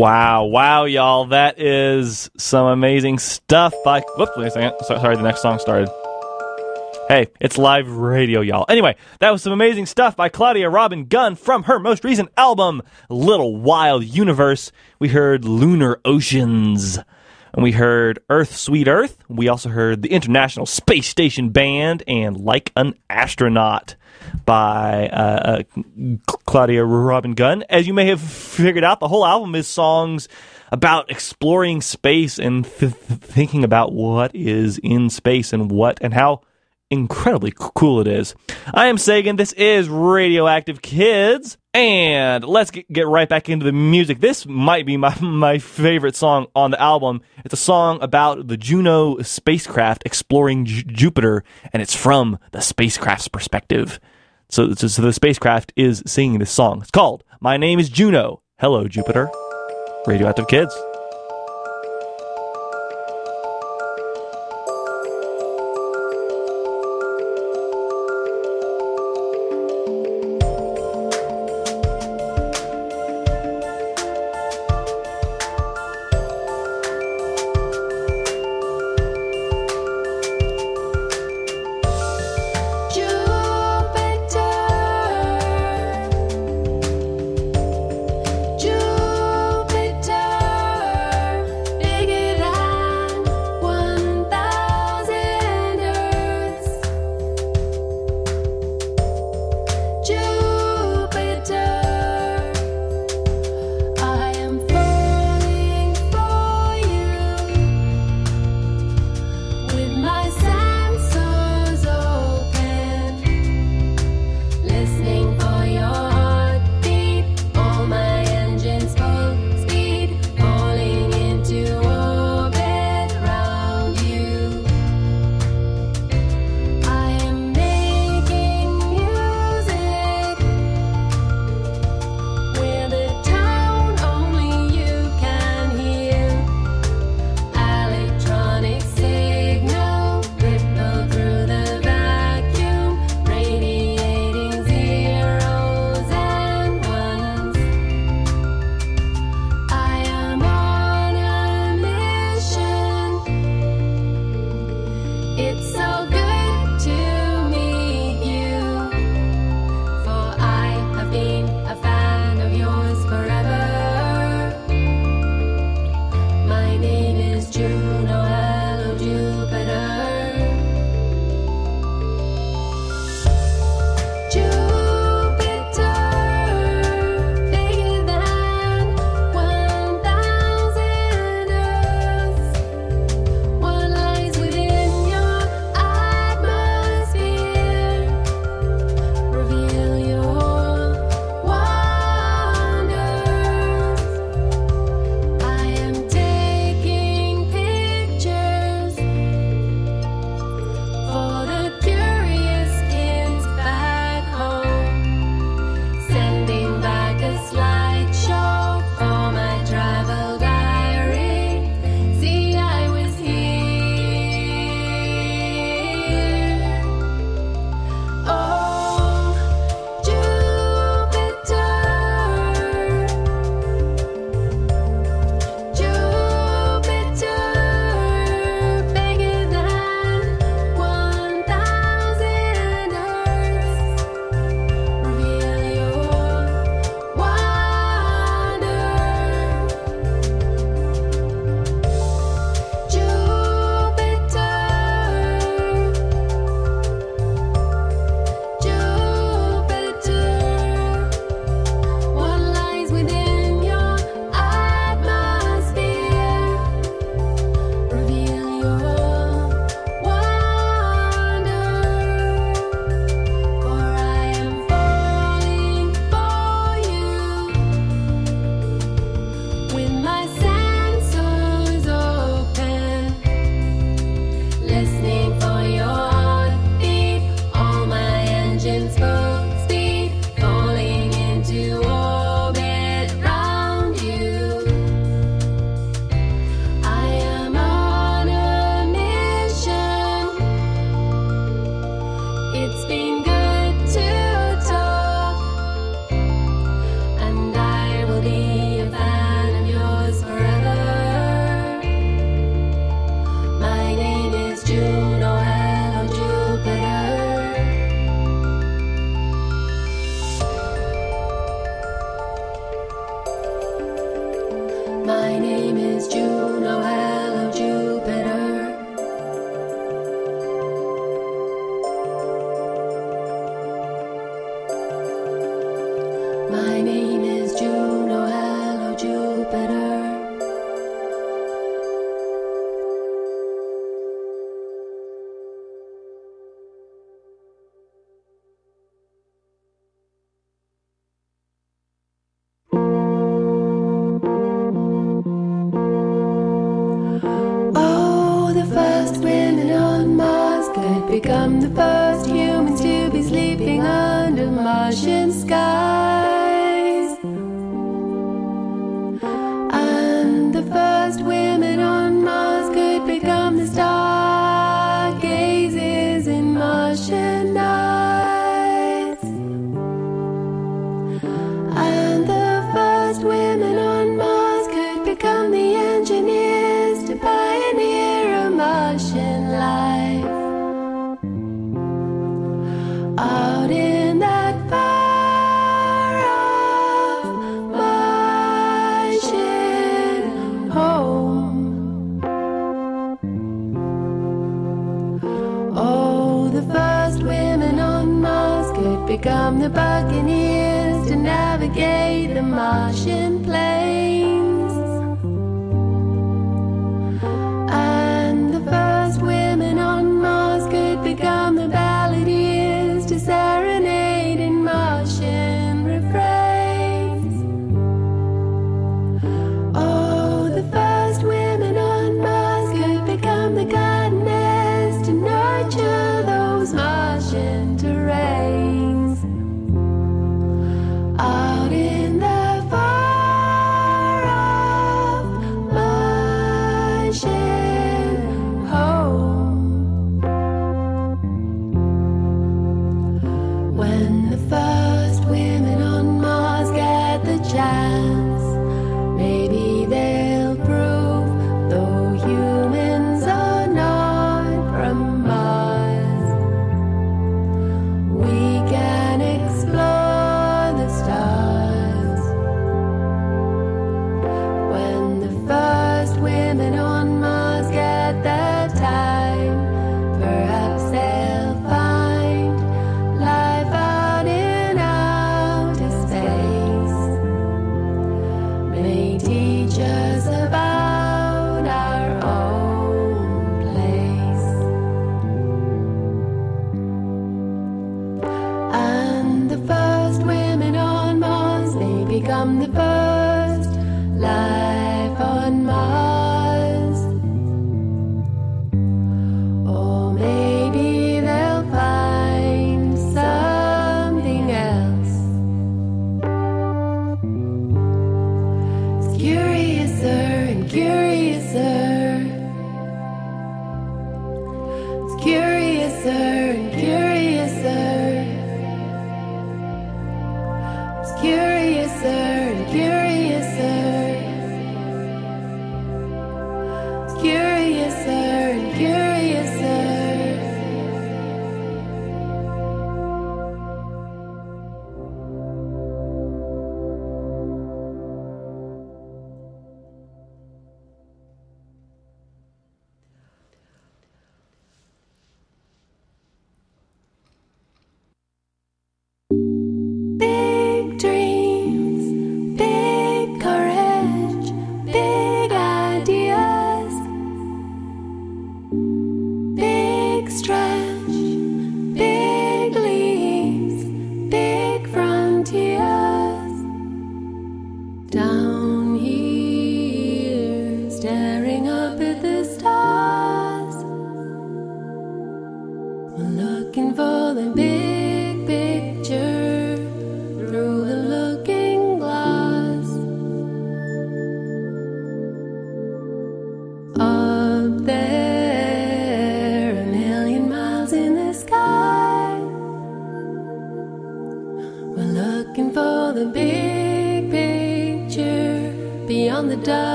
[0.00, 1.24] Wow, wow, y'all.
[1.24, 4.00] That is some amazing stuff by.
[4.18, 4.74] Whoops, wait a second.
[4.84, 5.88] So- Sorry, the next song started.
[7.08, 8.66] Hey, it's live radio, y'all.
[8.68, 12.82] Anyway, that was some amazing stuff by Claudia Robin Gunn from her most recent album,
[13.08, 14.70] Little Wild Universe.
[14.98, 16.98] We heard Lunar Oceans.
[17.56, 19.24] And we heard Earth, Sweet Earth.
[19.28, 23.96] We also heard the International Space Station Band and Like an Astronaut
[24.44, 27.64] by uh, uh, Claudia Robin Gunn.
[27.70, 30.28] As you may have figured out, the whole album is songs
[30.70, 36.12] about exploring space and th- th- thinking about what is in space and what and
[36.12, 36.42] how
[36.90, 38.34] incredibly cool it is.
[38.74, 39.36] I am Sagan.
[39.36, 41.56] This is Radioactive Kids.
[41.76, 44.20] And let's get, right back into the music.
[44.20, 47.20] This might be my, my favorite song on the album.
[47.44, 51.44] It's a song about the Juno spacecraft exploring J- Jupiter,
[51.74, 54.00] and it's from the spacecraft's perspective.
[54.48, 56.80] So, so, so the spacecraft is singing this song.
[56.80, 58.40] It's called My Name is Juno.
[58.58, 59.30] Hello, Jupiter.
[60.06, 60.74] Radioactive Kids.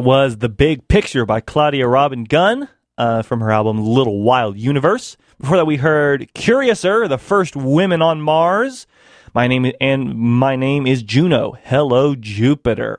[0.00, 4.56] That was The Big Picture by Claudia Robin Gunn uh, from her album Little Wild
[4.56, 5.18] Universe.
[5.38, 8.86] Before that, we heard Curiouser, the first women on Mars.
[9.34, 11.52] My name and my name is Juno.
[11.64, 12.98] Hello, Jupiter.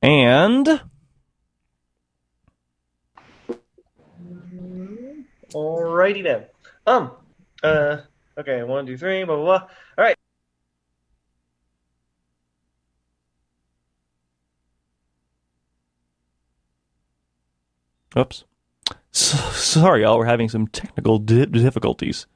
[0.00, 0.80] And
[5.52, 6.44] Alrighty then.
[6.86, 7.10] Um.
[7.64, 7.96] Uh.
[8.38, 8.62] Okay.
[8.62, 9.24] One, two, three.
[9.24, 9.68] Blah blah blah.
[9.98, 10.16] All right.
[18.16, 18.44] Oops.
[19.10, 20.18] So, sorry, y'all.
[20.18, 22.26] We're having some technical di- difficulties.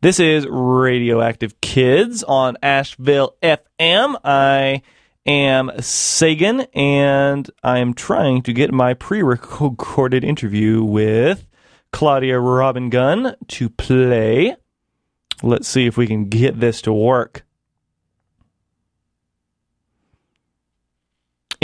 [0.00, 4.16] This is Radioactive Kids on Asheville FM.
[4.22, 4.82] I
[5.24, 11.46] am Sagan, and I am trying to get my pre recorded interview with
[11.90, 14.56] Claudia Robin Gunn to play.
[15.42, 17.46] Let's see if we can get this to work.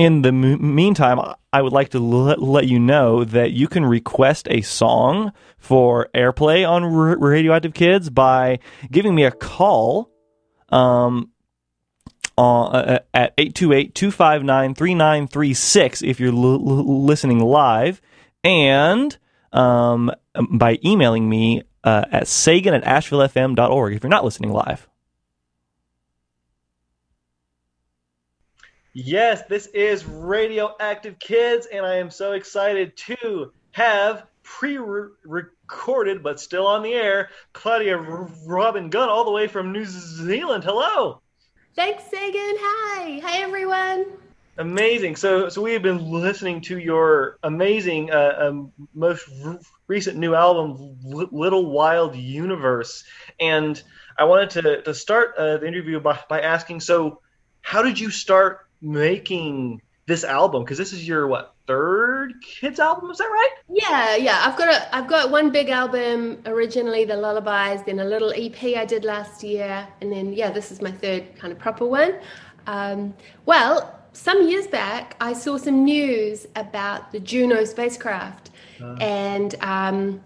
[0.01, 1.21] In the m- meantime,
[1.53, 6.09] I would like to let, let you know that you can request a song for
[6.15, 8.61] airplay on R- Radioactive Kids by
[8.91, 10.11] giving me a call
[10.71, 11.33] um,
[12.39, 18.01] uh, at 828-259-3936 if you're l- l- listening live,
[18.43, 19.19] and
[19.53, 20.11] um,
[20.51, 24.89] by emailing me uh, at sagan at ashevillefm.org if you're not listening live.
[29.03, 36.67] Yes, this is Radioactive Kids, and I am so excited to have pre-recorded but still
[36.67, 40.65] on the air Claudia Robin Gunn all the way from New Zealand.
[40.65, 41.23] Hello.
[41.75, 42.57] Thanks, Sagan.
[42.61, 43.21] Hi.
[43.25, 44.05] Hi, everyone.
[44.59, 45.17] Amazing.
[45.17, 50.35] So, so we have been listening to your amazing, uh, um, most r- recent new
[50.35, 53.03] album, L- Little Wild Universe,
[53.41, 53.83] and
[54.19, 57.23] I wanted to to start uh, the interview by by asking, so
[57.63, 60.65] how did you start making this album?
[60.65, 63.11] Because this is your what third kids album?
[63.11, 63.51] Is that right?
[63.69, 64.43] Yeah, yeah.
[64.44, 68.77] I've got a I've got one big album originally, the Lullabies, then a little EP
[68.77, 72.16] I did last year, and then yeah, this is my third kind of proper one.
[72.66, 73.15] Um,
[73.47, 78.51] well, some years back, I saw some news about the Juno spacecraft,
[79.01, 80.20] and um,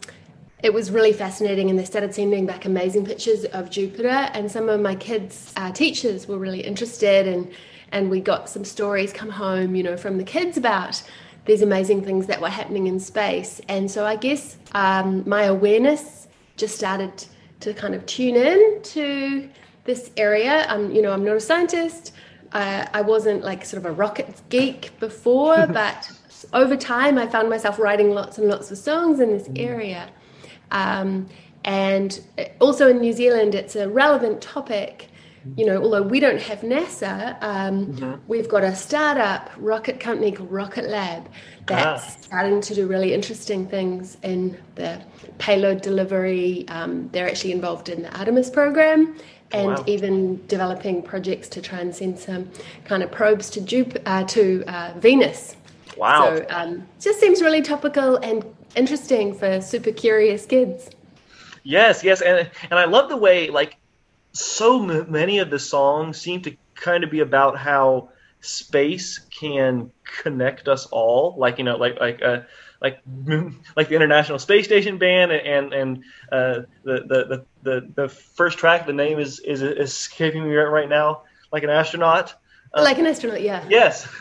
[0.63, 1.69] it was really fascinating.
[1.69, 5.71] And they started sending back amazing pictures of Jupiter, and some of my kids' uh,
[5.73, 7.53] teachers were really interested, and
[7.95, 11.03] and we got some stories come home, you know, from the kids about
[11.47, 13.61] these amazing things that were happening in space.
[13.69, 16.27] And so I guess um, my awareness
[16.57, 17.25] just started
[17.61, 19.49] to kind of tune in to
[19.85, 20.67] this area.
[20.69, 22.13] Um, you know, I'm not a scientist.
[22.53, 26.11] Uh, I wasn't like sort of a rocket geek before, but
[26.53, 30.11] over time I found myself writing lots and lots of songs in this area.
[30.73, 31.29] Um,
[31.65, 32.21] and
[32.61, 35.11] also in New Zealand, it's a relevant topic.
[35.57, 40.51] You know, although we don't have NASA, um, we've got a startup rocket company called
[40.51, 41.29] Rocket Lab
[41.67, 45.01] that's starting to do really interesting things in the
[45.39, 46.67] payload delivery.
[46.69, 49.17] Um, they're actually involved in the Artemis program
[49.53, 49.85] and Wow.
[49.87, 52.51] even developing projects to try and send some
[52.85, 55.57] kind of probes to Jup- uh, to uh, Venus.
[55.97, 56.37] Wow.
[56.37, 58.45] So um, just seems really topical and
[58.75, 60.91] interesting for super curious kids.
[61.63, 63.77] Yes, yes, and and I love the way like
[64.35, 69.91] so m- many of the songs seem to kind of be about how space can
[70.23, 71.37] connect us all.
[71.39, 72.41] Like you know, like like uh,
[72.83, 72.99] like
[73.77, 78.87] like the International Space Station Band, and and uh, the, the the the first track.
[78.87, 81.23] The name is is escaping me right right now.
[81.53, 82.35] Like an astronaut.
[82.77, 83.65] Uh, like an astronaut, yeah.
[83.69, 84.07] Yes.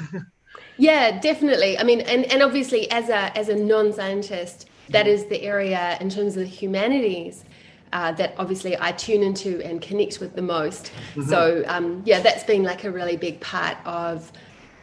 [0.78, 1.78] Yeah, definitely.
[1.78, 6.10] I mean, and, and obviously, as a as a non-scientist, that is the area in
[6.10, 7.46] terms of the humanities
[7.94, 10.92] uh, that obviously I tune into and connect with the most.
[11.16, 11.30] Mhm.
[11.30, 14.32] So um, yeah, that's been like a really big part of,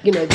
[0.03, 0.27] you know,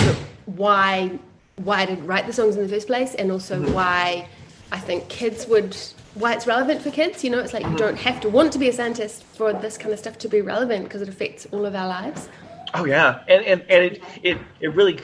[0.46, 1.18] why
[1.56, 4.28] why I did write the songs in the first place, and also why
[4.72, 5.76] I think kids would
[6.16, 7.24] why it's relevant for kids.
[7.24, 9.78] You know, it's like you don't have to want to be a scientist for this
[9.78, 12.30] kind of stuff to be relevant because it affects all of our lives.
[12.74, 15.00] Oh yeah, and and, and it, it it really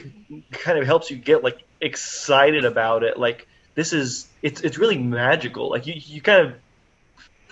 [0.50, 3.18] kind of helps you get like excited about it.
[3.18, 5.70] Like this is it's it's really magical.
[5.70, 6.54] Like you you kind of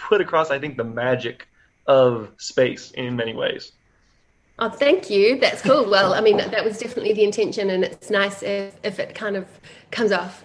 [0.08, 1.48] put across I think the magic
[1.86, 3.72] of space in many ways.
[4.58, 5.38] Oh, thank you.
[5.40, 5.88] That's cool.
[5.88, 9.14] Well, I mean, that, that was definitely the intention, and it's nice if, if it
[9.14, 9.46] kind of
[9.90, 10.44] comes off.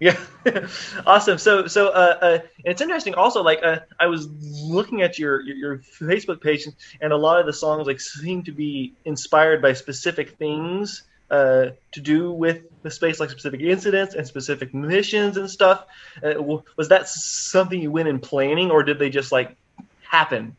[0.00, 0.16] Yeah,
[1.06, 1.38] awesome.
[1.38, 3.14] So, so uh, uh, it's interesting.
[3.14, 6.68] Also, like uh, I was looking at your, your your Facebook page,
[7.00, 11.66] and a lot of the songs like seem to be inspired by specific things uh,
[11.92, 15.84] to do with the space, like specific incidents and specific missions and stuff?
[16.22, 19.56] Uh, w- was that something you went in planning, or did they just like
[20.02, 20.56] happen?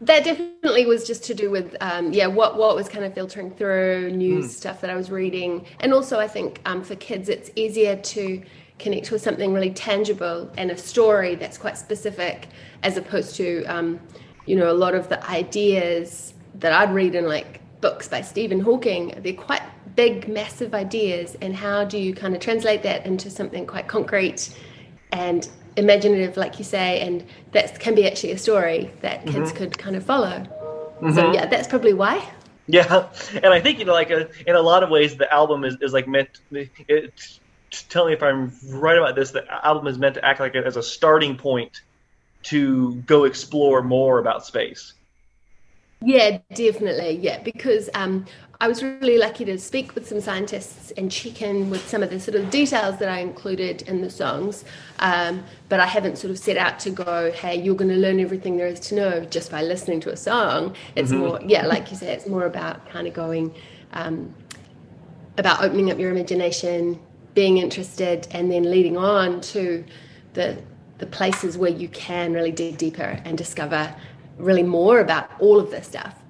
[0.00, 3.52] That definitely was just to do with um, yeah what what was kind of filtering
[3.52, 4.52] through news Mm.
[4.52, 8.42] stuff that I was reading, and also I think um, for kids it's easier to
[8.80, 12.48] connect with something really tangible and a story that's quite specific,
[12.82, 14.00] as opposed to um,
[14.44, 18.60] you know a lot of the ideas that I'd read in like books by Stephen
[18.60, 19.12] Hawking.
[19.22, 19.62] They're quite
[19.94, 24.56] big, massive ideas, and how do you kind of translate that into something quite concrete
[25.12, 25.46] and
[25.76, 29.56] imaginative, like you say, and that can be actually a story that kids Mhm.
[29.56, 30.44] could kind of follow.
[31.00, 31.34] So Mhm.
[31.34, 32.26] yeah, that's probably why.
[32.68, 33.08] Yeah,
[33.42, 35.76] and I think you know, like uh in a lot of ways, the album is,
[35.80, 36.28] is like meant.
[36.50, 37.12] It,
[37.88, 39.32] tell me if I'm right about this.
[39.32, 41.72] The album is meant to act like it as a starting point
[42.44, 44.94] to go explore more about space.
[46.04, 47.18] Yeah, definitely.
[47.18, 48.26] Yeah, because um,
[48.60, 52.10] I was really lucky to speak with some scientists and check in with some of
[52.10, 54.64] the sort of details that I included in the songs.
[54.98, 58.18] Um, but I haven't sort of set out to go, hey, you're going to learn
[58.18, 60.74] everything there is to know just by listening to a song.
[60.96, 61.18] It's Mhm.
[61.18, 63.54] more, yeah, like you say, it's more about kind of going,
[63.92, 64.34] um,
[65.38, 67.00] about opening up your imagination,
[67.34, 69.84] being interested, and then leading on to
[70.34, 70.62] the
[70.98, 73.92] the places where you can really dig deeper and discover
[74.38, 76.22] really more about all of this stuff.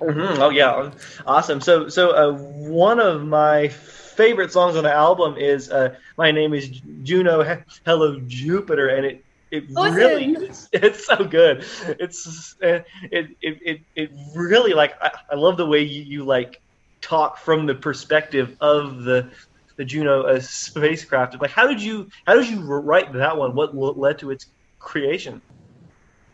[0.00, 0.90] hmm Oh yeah,
[1.26, 1.60] awesome.
[1.60, 6.54] So so uh, one of my favorite songs on the album is uh, "My Name
[6.54, 6.68] Is
[7.02, 9.94] Juno, He- Hello Jupiter," and it it Awesome.
[9.94, 11.64] really it's, it's so good.
[12.00, 12.80] It's uh,
[13.10, 16.56] it, it it it really like I, I love the way you, you like
[17.02, 19.30] talk from the perspective of the
[19.78, 21.40] the Juno uh, spacecraft.
[21.40, 23.54] Like how did you how did you write that one?
[23.54, 24.46] What led to its
[24.80, 25.42] creation?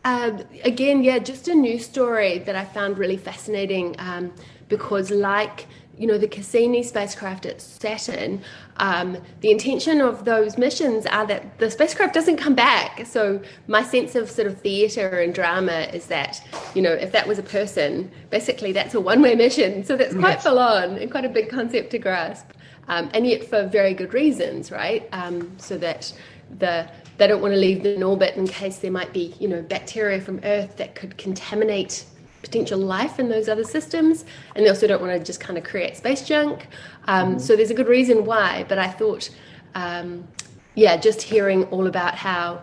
[0.04, 4.32] Um, again, yeah, just a news story that I found really fascinating um,
[4.68, 5.66] because, like,
[5.98, 8.40] you know, the Cassini spacecraft at Saturn,
[8.78, 13.04] um, the intention of those missions are that the spacecraft doesn't come back.
[13.04, 16.42] So, my sense of sort of theatre and drama is that,
[16.74, 19.84] you know, if that was a person, basically that's a one way mission.
[19.84, 20.44] So, that's quite Yes.
[20.44, 22.50] full on and quite a big concept to grasp.
[22.88, 25.06] Um, and yet, for very good reasons, right?
[25.12, 26.12] Um, so that
[26.58, 26.90] the
[27.20, 29.60] they don't want to leave them in orbit in case there might be, you know,
[29.60, 32.06] bacteria from Earth that could contaminate
[32.40, 34.24] potential life in those other systems,
[34.54, 36.66] and they also don't want to just kind of create space junk.
[37.06, 37.40] Um, Mhm.
[37.42, 38.64] So there's a good reason why.
[38.66, 39.28] But I thought,
[39.74, 40.26] um,
[40.74, 42.62] yeah, just hearing all about how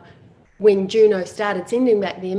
[0.57, 2.31] when Juno started sending back the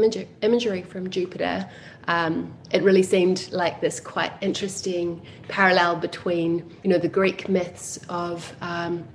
[0.42, 1.68] imagery from Jupiter,
[2.09, 8.01] um, it really seemed like this quite interesting parallel between, you know, the Greek myths
[8.09, 9.06] of um,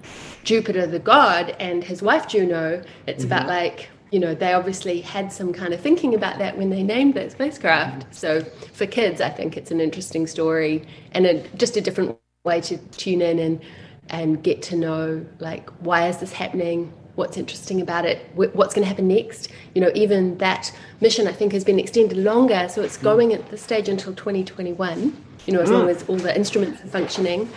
[0.46, 2.84] Jupiter, the god, and his wife Juno.
[3.08, 3.50] It's about Mhm.
[3.50, 7.16] like, you know, they obviously had some kind of thinking about that when they named
[7.16, 8.06] that spacecraft.
[8.16, 8.42] So
[8.74, 12.78] for kids, I think it's an interesting story and a, just a different way to
[12.78, 13.62] tune in and
[14.10, 18.74] and get to know like why is this happening what's interesting about it wh- what's
[18.74, 19.50] going to happen next.
[19.76, 20.72] You know even that
[21.02, 25.16] mission i think has been extended longer so it's going at this stage until 2021
[25.46, 25.74] you know as Mm.
[25.74, 27.50] long as all the instruments are functioning.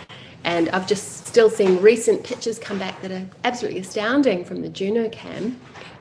[0.43, 4.69] And i've just still seen recent pictures come back that are absolutely astounding from the
[4.69, 5.55] JunoCam.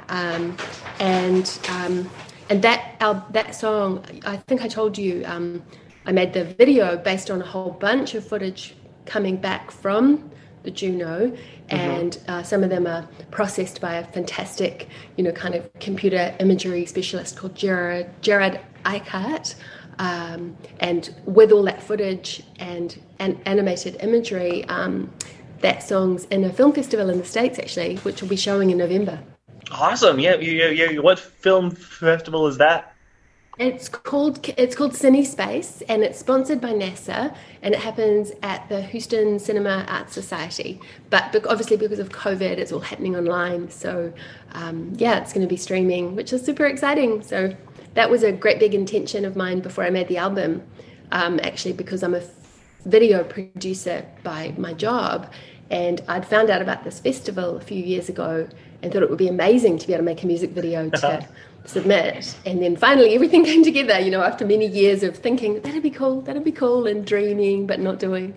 [0.08, 0.56] Um,
[1.00, 2.08] and um,
[2.48, 5.62] and that al- that song i think i told you um,
[6.04, 10.30] i made the video based on a whole bunch of footage coming back from
[10.62, 11.36] the Juno,
[11.68, 16.34] and uh, some of them are processed by a fantastic, you know, kind of computer
[16.40, 19.54] imagery specialist called Gerard, Gerard Eichstädt.
[19.98, 25.10] Um, and with all that footage and, and animated imagery, um,
[25.60, 28.78] that song's in a film festival in the States actually, which will be showing in
[28.78, 29.18] November.
[29.70, 30.20] Awesome.
[30.20, 30.98] Yeah, yeah, yeah.
[31.00, 32.94] What film festival is that?
[33.58, 38.82] It's called it's called CineSpace, and it's sponsored by NASA, and it happens at the
[38.82, 40.78] Houston Cinema Arts Society.
[41.08, 43.70] But obviously, because of COVID, it's all happening online.
[43.70, 44.12] So,
[44.52, 47.22] um, yeah, it's going to be streaming, which is super exciting.
[47.22, 47.56] So,
[47.94, 50.62] that was a great big intention of mine before I made the album.
[51.12, 52.22] Um, actually, because I'm a
[52.84, 55.32] video producer by my job,
[55.70, 58.46] and I'd found out about this festival a few years ago,
[58.82, 61.26] and thought it would be amazing to be able to make a music video to
[61.68, 62.34] submit.
[62.46, 65.90] And then finally everything came together, you know, after many years of thinking, that'd be
[65.90, 68.34] cool, that'd be cool, and dreaming, but not doing.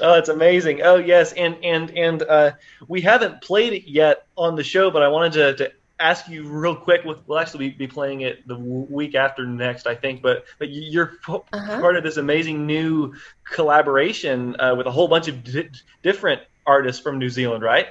[0.00, 0.82] Oh, it's amazing.
[0.82, 2.50] Oh, yes, and and and uh,
[2.88, 6.48] we haven't played it yet on the show, but I wanted to, to ask you
[6.48, 7.04] real quick.
[7.04, 10.20] With, we'll actually be, be playing it the week after next, I think.
[10.20, 11.80] But but you're Uh-huh.
[11.80, 13.14] part of this amazing new
[13.44, 15.70] collaboration uh, with a whole bunch of di-
[16.02, 17.88] different artists from New Zealand, right?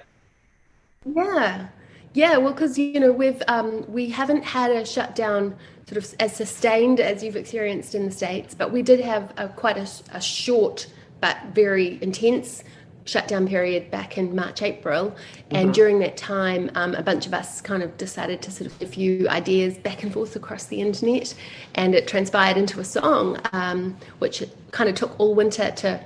[1.06, 1.68] Yeah.
[2.14, 5.56] Yeah, well, because you know we've um, we haven't had a shutdown
[5.88, 9.50] sort of as sustained as you've experienced in the states, but we did have a,
[9.50, 10.88] quite a, a short
[11.22, 12.64] but very intense
[13.06, 15.14] shutdown period back in March, April.
[15.52, 15.74] And Mhm.
[15.74, 19.28] during that time, um, a bunch of us kind of decided to sort of few
[19.28, 21.34] ideas back and forth across the internet,
[21.76, 24.42] and it transpired into a song, um, which
[24.72, 26.00] kind of took all winter to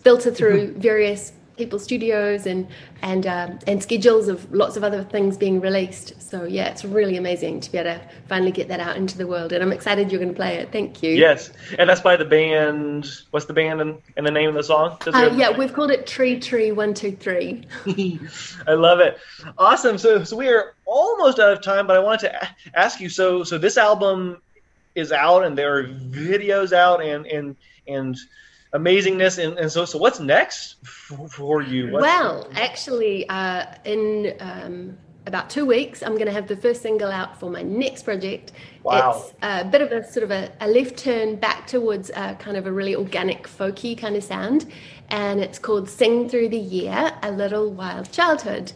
[0.00, 2.66] filter through various people's studios and
[3.02, 6.20] and um, and schedules of lots of other things being released.
[6.20, 9.26] So yeah, it's really amazing to be able to finally get that out into the
[9.26, 10.72] world, and I'm excited you're going to play it.
[10.72, 11.12] Thank you.
[11.12, 13.08] Yes, and that's by the band.
[13.30, 14.98] What's the band and, and the name of the song?
[15.06, 17.66] Uh, yeah, we've called it Tree Tree One Two Three.
[18.66, 19.18] I love it.
[19.58, 19.98] Awesome.
[19.98, 23.08] So, so we are almost out of time, but I wanted to ask you.
[23.08, 24.40] So, so this album
[24.94, 27.56] is out, and there are videos out, and and
[27.86, 28.16] and
[28.74, 31.90] amazingness, and, and so so what's next for, for you?
[31.90, 34.96] What's- Well, actually, uh, in um,
[35.26, 38.52] about two weeks, I'm going to have the first single out for my next project.
[38.82, 39.24] Wow.
[39.24, 42.56] It's a bit of a sort of a, a left turn back towards uh, kind
[42.56, 44.72] of a really organic, folky kind of sound.
[45.10, 48.72] And it's called Sing Through the Year A Little Wild Childhood.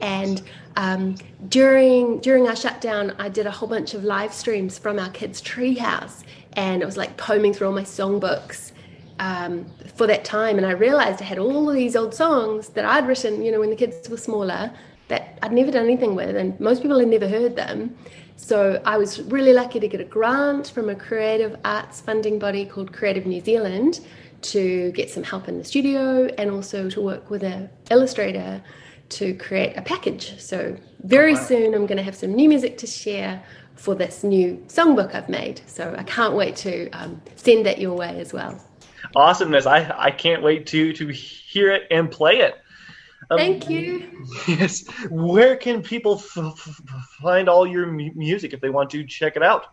[0.00, 0.42] And
[0.76, 1.14] um,
[1.48, 5.40] during during our shutdown, I did a whole bunch of live streams from our kids'
[5.40, 8.72] treehouse, and it was like combing through all my songbooks
[9.18, 10.56] um, for that time.
[10.56, 13.60] And I realized I had all of these old songs that I'd written, you know,
[13.60, 14.72] when the kids were smaller,
[15.08, 17.96] that I'd never done anything with, and most people had never heard them.
[18.36, 22.66] So I was really lucky to get a grant from a creative arts funding body
[22.66, 24.00] called Creative New Zealand
[24.42, 28.62] to get some help in the studio and also to work with an illustrator
[29.08, 30.38] to create a package.
[30.38, 31.44] So very wow.
[31.44, 33.42] soon I'm going to have some new music to share
[33.74, 35.60] for this new songbook I've made.
[35.66, 38.60] So I can't wait to um, send that your way as well.
[39.14, 39.66] Awesomeness.
[39.66, 42.54] I I can't wait to to hear it and play it.
[43.30, 44.24] Um, Thank you.
[44.46, 44.86] Yes.
[45.10, 46.80] Where can people f- f-
[47.20, 49.66] find all your mu- music if they want to check it out?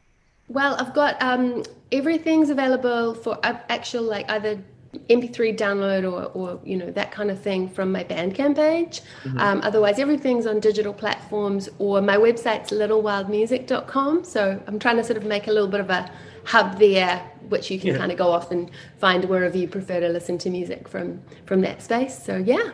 [0.47, 4.61] Well, I've got um, everything's available for uh, actual like either
[5.09, 9.01] MP3 download or, or you know that kind of thing from my Bandcamp page.
[9.23, 9.39] Mhm.
[9.39, 14.23] Um, otherwise, everything's on digital platforms or my website's littlewildmusic.com.
[14.23, 16.09] So I'm trying to sort of make a little bit of a
[16.45, 17.97] hub there, which you can Yeah.
[17.97, 21.61] kind of go off and find wherever you prefer to listen to music from from
[21.61, 22.21] that space.
[22.23, 22.71] So yeah.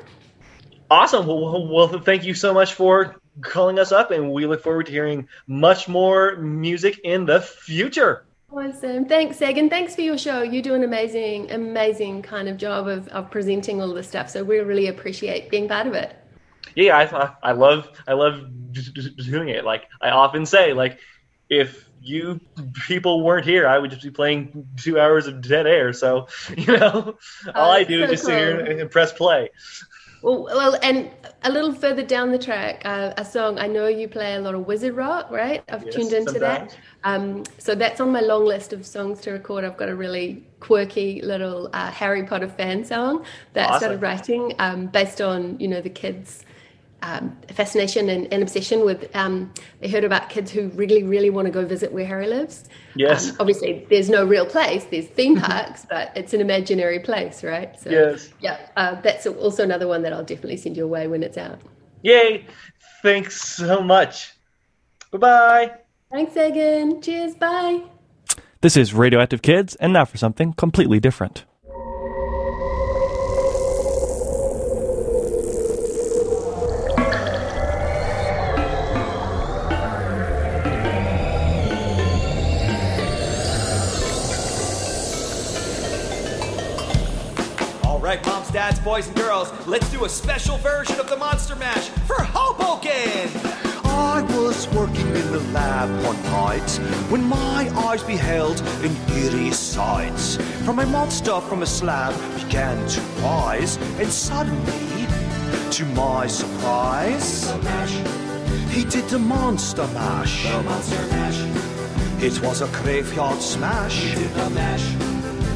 [0.91, 1.27] Awesome.
[1.27, 4.91] Well, well, thank you so much for calling us up, and we look forward to
[4.91, 8.25] hearing much more music in the future.
[8.51, 9.05] Awesome.
[9.05, 9.69] Thanks, Sagan.
[9.69, 10.41] Thanks for your show.
[10.41, 14.31] You do an amazing, amazing kind of job of, of presenting all this stuff.
[14.31, 16.15] So we really appreciate being part of it.
[16.75, 19.63] Yeah, I I love I love doing it.
[19.65, 20.99] Like I often say, like
[21.49, 22.39] if you
[22.87, 25.93] people weren't here, I would just be playing two hours of dead air.
[25.93, 26.27] So
[26.57, 27.17] you know,
[27.55, 29.49] all I do is so just sit here and press play.
[30.21, 31.09] Well, well, and
[31.43, 33.57] a little further down the track, uh, a song.
[33.57, 35.63] I know you play a lot of wizard rock, right?
[35.69, 36.73] I've Yes, tuned into sometimes.
[36.73, 36.77] that.
[37.05, 39.63] Um, so that's on my long list of songs to record.
[39.63, 43.23] I've got a really quirky little uh, Harry Potter fan song
[43.53, 46.43] that I started writing um, based on you know the kids.
[47.01, 49.09] Um, fascination and, and obsession with.
[49.15, 52.65] Um, I heard about kids who really, really want to go visit where Harry lives.
[52.95, 53.29] Yes.
[53.29, 54.83] Um, obviously, there's no real place.
[54.85, 57.79] There's theme parks, but it's an imaginary place, right?
[57.79, 58.29] So, Yes.
[58.41, 61.59] Yeah, uh, that's also another one that I'll definitely send your way when it's out.
[62.01, 62.45] Yay!
[63.01, 64.33] Thanks so much.
[65.11, 65.71] Bye bye.
[66.11, 67.01] Thanks, Egan.
[67.01, 67.35] Cheers.
[67.35, 67.83] Bye.
[68.61, 71.45] This is Radioactive Kids, and now for something completely different.
[88.89, 93.29] Boys, and girls, let's do a special version of the Monster Mash for Hoboken!
[93.85, 96.71] I was working in the lab one night
[97.11, 100.19] when my eyes beheld an eerie sight.
[100.65, 105.05] From a monster from a slab began to rise, and suddenly,
[105.69, 107.51] to my surprise,
[108.71, 110.49] he did the monster mash.
[110.49, 112.23] The monster mash.
[112.23, 113.97] It was a graveyard smash.
[114.01, 114.85] He did the mash.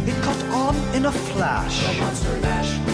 [0.07, 1.81] It caught on in a flash.
[1.87, 2.92] The monster mash.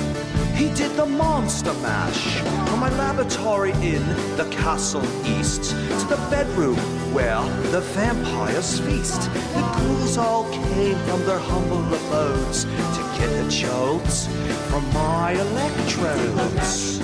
[0.60, 4.06] He did the monster mash from my laboratory in
[4.36, 6.76] the castle east to the bedroom
[7.14, 7.42] where
[7.72, 9.22] the vampires feast.
[9.54, 14.28] The ghouls all came from their humble abodes to get the jolts
[14.70, 17.00] from my electrodes.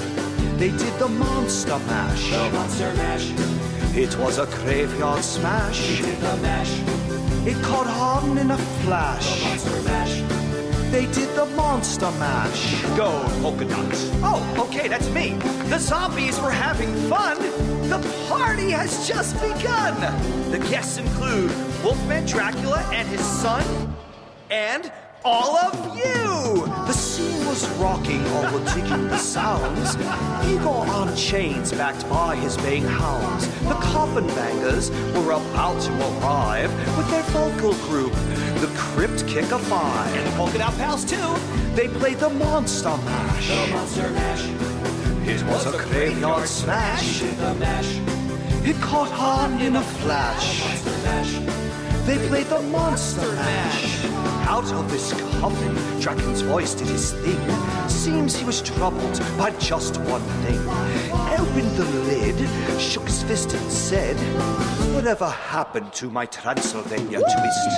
[0.58, 2.32] They did the monster mash.
[2.32, 3.32] The monster mash.
[3.96, 5.80] It was a graveyard smash.
[5.80, 6.74] He did the mash.
[7.48, 9.46] It caught on in a flash.
[10.96, 11.12] The monster mash.
[11.12, 12.82] They did the monster mash.
[12.96, 13.86] Go, Polka Dot.
[14.24, 15.34] Oh, okay, that's me.
[15.68, 17.38] The zombies were having fun.
[17.90, 18.00] The
[18.30, 20.00] party has just begun.
[20.52, 21.52] The guests include
[21.84, 23.94] Wolfman Dracula and his son,
[24.50, 24.90] and
[25.26, 26.68] all of you.
[26.86, 29.96] The scene was rocking, all were digging the sounds.
[30.48, 33.48] Igor on chains, backed by his baying hounds.
[33.64, 38.14] The coffin bangers were about to arrive with their vocal group,
[38.62, 40.16] the Crypt-Kicker Five.
[40.16, 41.36] And the Polka Dot Pals, too.
[41.74, 43.48] They played the Monster Mash.
[43.48, 44.46] The Monster Mash.
[45.28, 47.24] It was a graveyard smash.
[48.64, 51.55] It caught on in a flash.
[52.06, 54.06] They played the Monster Mash.
[54.48, 57.90] Out of his coffin, Draken's voice did his thing.
[57.90, 60.60] Seems he was troubled by just one thing.
[61.40, 64.16] Opened the lid, shook his fist and said,
[64.94, 67.70] Whatever happened to my Transylvania twist?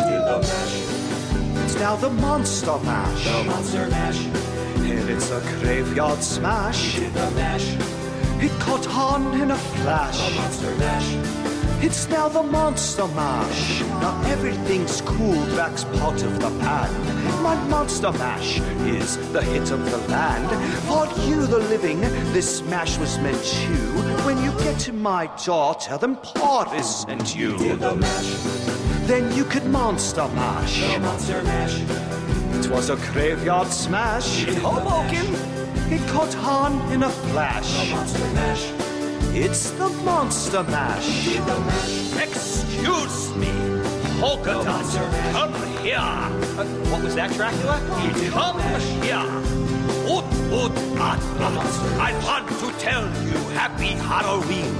[1.63, 3.23] It's now the Monster Mash.
[3.23, 4.25] The Monster Mash.
[4.25, 6.99] And it's a graveyard smash.
[6.99, 7.77] the mash.
[8.43, 10.29] It caught on in a flash.
[10.29, 11.47] The Monster Mash.
[11.79, 13.81] It's now the Monster Mash.
[13.81, 17.43] Now everything's cool, Drac's part of the pan.
[17.43, 20.49] My Monster Mash is the hit of the land.
[20.87, 22.01] For you, the living,
[22.33, 23.67] this mash was meant to.
[24.25, 27.55] When you get to my door, tell them Boris sent you.
[27.75, 28.33] the mash.
[29.05, 30.81] Then you could Monster Mash.
[30.81, 31.79] The Monster Mash.
[32.57, 34.47] It was a graveyard smash.
[34.47, 35.27] In Hoboken,
[35.93, 37.87] it caught on in a flash.
[37.87, 38.76] The Monster Mash.
[39.39, 41.38] It's the Monster Mash.
[42.18, 43.53] Excuse me,
[44.19, 44.64] Polka
[45.31, 45.53] come
[45.84, 45.97] here.
[45.99, 47.80] Uh, what was that, Dracula?
[48.31, 48.59] Come
[49.03, 49.22] here.
[50.09, 52.01] Oot, oot, ah, ah.
[52.01, 54.73] I want to tell you Happy Halloween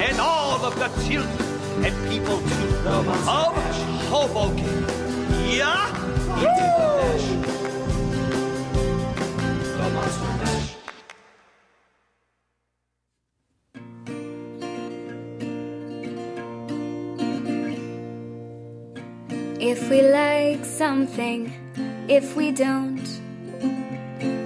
[0.00, 3.04] and all of the children and people too of
[4.06, 4.86] Hoboken.
[5.50, 5.90] Yeah?
[6.38, 6.78] Woo!
[19.70, 21.52] If we like something,
[22.08, 23.06] if we don't,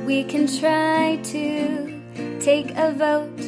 [0.05, 2.03] we can try to
[2.41, 3.47] take a vote.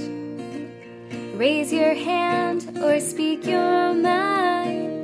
[1.36, 5.02] Raise your hand or speak your mind.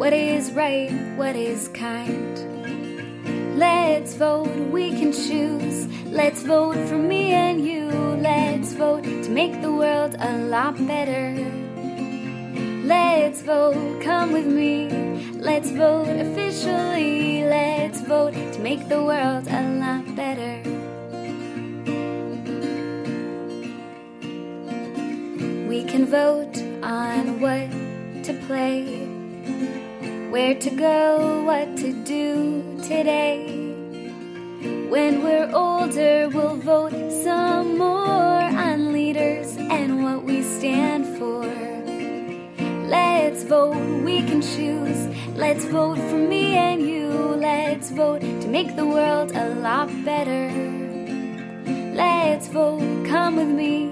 [0.00, 2.34] What is right, what is kind?
[3.56, 5.86] Let's vote, we can choose.
[6.06, 7.86] Let's vote for me and you.
[8.18, 11.38] Let's vote to make the world a lot better.
[12.92, 14.90] Let's vote, come with me.
[15.32, 17.42] Let's vote officially.
[17.42, 20.54] Let's vote to make the world a lot better.
[25.70, 27.70] We can vote on what
[28.26, 29.06] to play,
[30.30, 33.38] where to go, what to do today.
[34.90, 36.92] When we're older, we'll vote
[37.24, 41.41] some more on leaders and what we stand for.
[42.92, 45.08] Let's vote, we can choose.
[45.34, 47.08] Let's vote for me and you.
[47.08, 50.52] Let's vote to make the world a lot better.
[51.94, 53.90] Let's vote, come with me.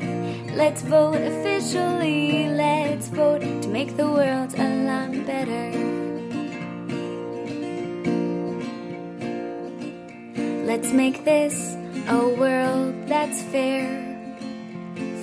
[0.54, 2.50] Let's vote officially.
[2.50, 5.64] Let's vote to make the world a lot better.
[10.66, 11.74] Let's make this
[12.06, 13.88] a world that's fair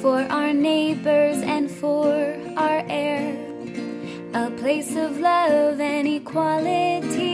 [0.01, 2.09] for our neighbors and for
[2.57, 3.46] our air.
[4.37, 7.25] A place of love and equality,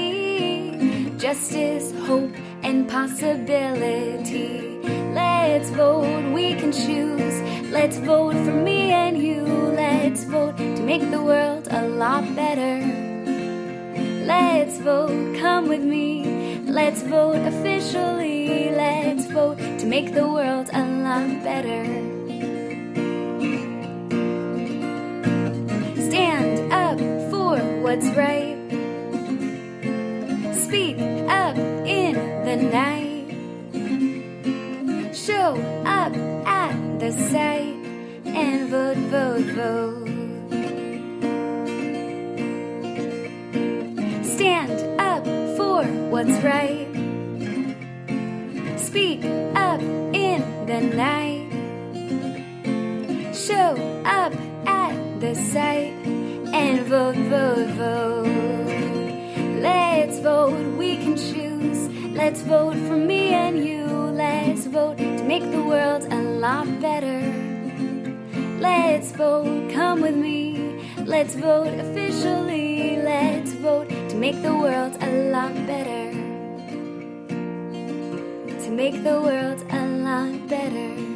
[1.17, 2.31] justice, hope,
[2.61, 4.79] and possibility.
[5.13, 7.41] Let's vote, we can choose.
[7.73, 9.43] Let's vote for me and you.
[9.43, 12.79] Let's vote to make the world a lot better.
[14.25, 16.61] Let's vote, come with me.
[16.65, 18.71] Let's vote officially.
[18.71, 22.12] Let's vote to make the world a lot better.
[27.93, 28.57] What's right.
[30.55, 30.97] Speak
[31.29, 31.55] up
[31.85, 33.35] in the night.
[35.15, 35.53] Show
[35.85, 36.15] up
[36.47, 37.75] at the site
[38.25, 40.07] and vote, vote, vote.
[44.25, 45.23] Stand up
[45.55, 46.87] for what's right.
[48.79, 49.23] Speak
[49.55, 49.81] up
[50.15, 51.51] in the night.
[53.35, 54.33] Show up
[54.65, 55.92] at the site
[56.63, 58.27] and vote, vote, vote.
[59.61, 61.89] Let's vote, we can choose.
[62.15, 63.85] Let's vote for me and you.
[63.85, 67.19] Let's vote to make the world a lot better.
[68.59, 70.39] Let's vote, come with me.
[71.05, 72.97] Let's vote officially.
[72.97, 76.11] Let's vote to make the world a lot better.
[78.63, 81.12] To make the world a lot better.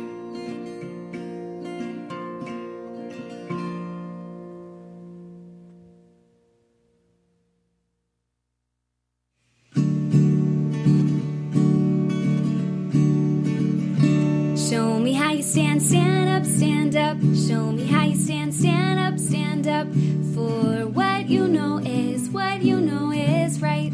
[17.17, 17.35] Up.
[17.35, 19.87] Show me how you stand, stand up, stand up.
[20.33, 23.91] For what you know is what you know is right.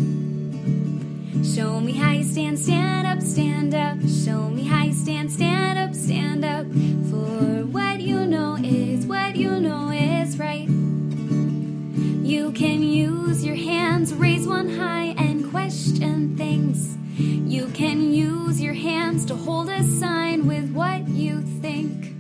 [1.43, 3.97] Show me how you stand, stand up, stand up.
[4.01, 6.65] Show me how you stand, stand up, stand up.
[7.09, 10.67] For what you know is what you know is right.
[10.67, 16.97] You can use your hands, raise one high, and question things.
[17.17, 22.12] You can use your hands to hold a sign with what you think.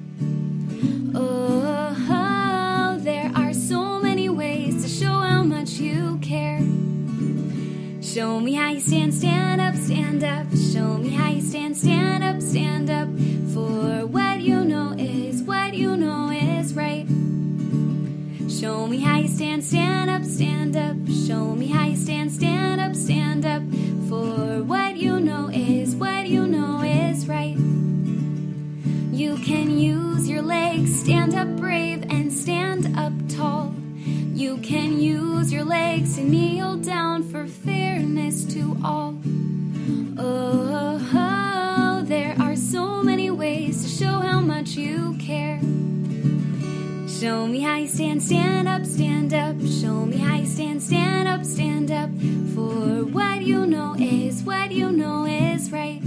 [1.15, 6.59] Oh, there are so many ways to show how much you care.
[8.01, 10.47] Show me how you stand, stand up, stand up.
[10.71, 13.07] Show me how you stand, stand up, stand up.
[13.53, 17.05] For what you know is what you know is right.
[18.49, 20.95] Show me how you stand, stand up, stand up.
[21.27, 23.61] Show me how you stand, stand up, stand up.
[24.09, 27.57] For what you know is what you know is right.
[29.11, 30.02] You can use
[30.33, 33.71] your legs, stand up brave and stand up tall.
[34.33, 39.15] You can use your legs to kneel down for fairness to all.
[40.17, 45.59] Oh, there are so many ways to show how much you care.
[47.07, 49.55] Show me how you stand, stand up, stand up.
[49.61, 52.09] Show me how you stand, stand up, stand up.
[52.55, 56.01] For what you know is what you know is right.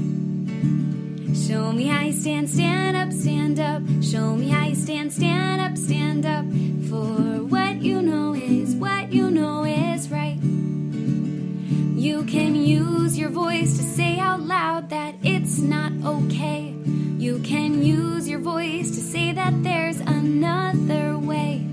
[1.47, 3.81] Show me how you stand, stand up, stand up.
[4.03, 6.45] Show me how you stand, stand up, stand up.
[6.89, 10.41] For what you know is what you know is right.
[10.43, 16.75] You can use your voice to say out loud that it's not okay.
[17.17, 21.65] You can use your voice to say that there's another way.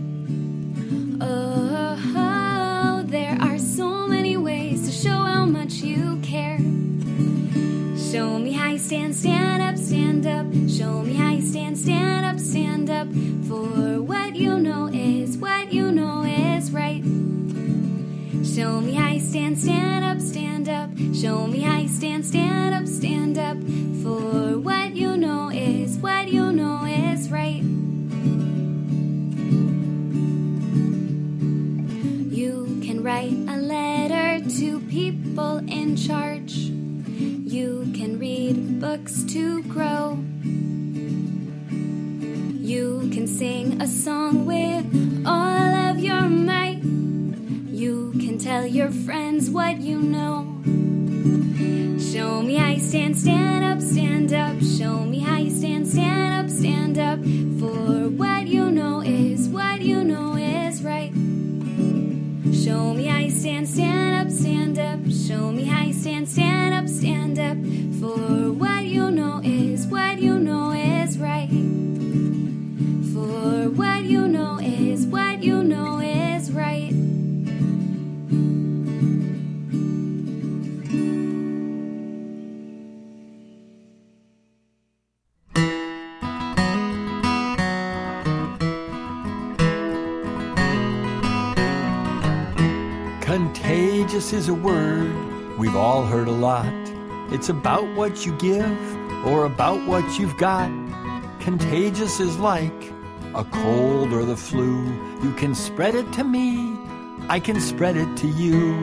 [1.20, 1.96] Oh,
[13.54, 17.04] For what you know is what you know is right.
[18.44, 20.90] Show me how you stand, stand up, stand up.
[21.14, 22.73] Show me how you stand, stand up,
[44.04, 46.84] song with all of your might.
[46.84, 50.53] You can tell your friends what you know.
[97.44, 100.70] It's about what you give or about what you've got.
[101.42, 102.94] Contagious is like
[103.36, 104.86] a cold or the flu.
[105.22, 106.74] You can spread it to me,
[107.28, 108.76] I can spread it to you.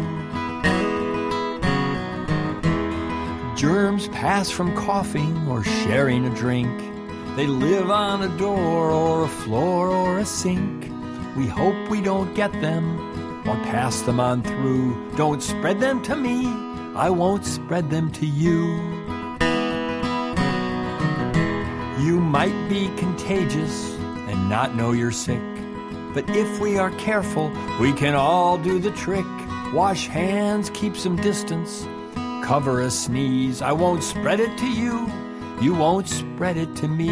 [3.56, 6.78] Germs pass from coughing or sharing a drink.
[7.36, 10.92] They live on a door or a floor or a sink.
[11.34, 13.00] We hope we don't get them
[13.48, 15.12] or pass them on through.
[15.16, 18.74] Don't spread them to me, I won't spread them to you.
[22.04, 25.42] You might be contagious and not know you're sick.
[26.12, 29.24] But if we are careful, we can all do the trick.
[29.72, 31.86] Wash hands, keep some distance,
[32.44, 33.62] cover a sneeze.
[33.62, 35.08] I won't spread it to you,
[35.60, 37.10] you won't spread it to me.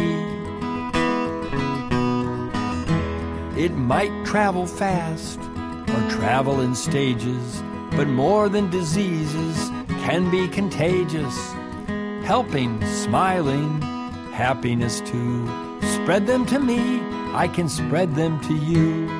[3.57, 9.69] It might travel fast or travel in stages, but more than diseases
[10.05, 11.53] can be contagious.
[12.23, 13.81] Helping, smiling,
[14.31, 15.45] happiness too.
[15.81, 17.01] Spread them to me,
[17.33, 19.18] I can spread them to you.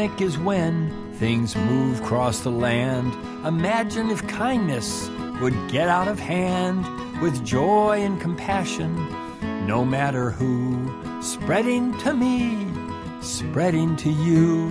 [0.00, 3.12] An epidemic is when things move across the land.
[3.46, 5.10] Imagine if kindness
[5.42, 6.86] would get out of hand
[7.20, 8.96] with joy and compassion,
[9.66, 10.90] no matter who,
[11.20, 12.66] spreading to me,
[13.20, 14.70] spreading to you.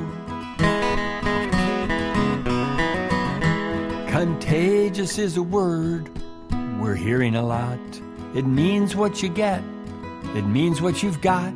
[4.10, 6.10] Contagious is a word
[6.80, 7.77] we're hearing a lot.
[8.34, 9.61] It means what you get,
[10.34, 11.51] it means what you've got.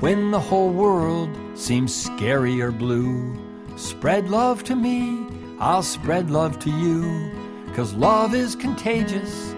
[0.00, 3.36] When the whole world seems scary or blue,
[3.76, 5.26] spread love to me,
[5.58, 7.30] I'll spread love to you.
[7.74, 9.54] Cause love is contagious,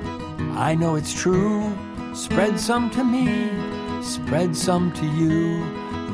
[0.55, 1.73] I know it's true.
[2.14, 3.51] Spread some to me,
[4.02, 5.62] spread some to you.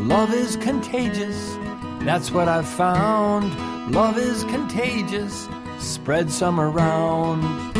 [0.05, 1.57] Love is contagious,
[2.01, 3.93] that's what I've found.
[3.93, 5.49] Love is contagious,
[5.79, 7.73] spread some around.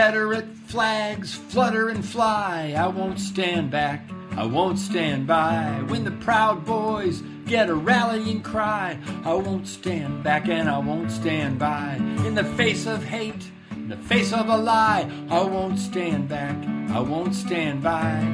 [0.00, 4.00] Confederate flags flutter and fly, I won't stand back,
[4.34, 5.84] I won't stand by.
[5.88, 11.12] When the Proud Boys get a rallying cry, I won't stand back and I won't
[11.12, 11.96] stand by.
[12.24, 16.56] In the face of hate, in the face of a lie, I won't stand back,
[16.88, 18.24] I won't stand by.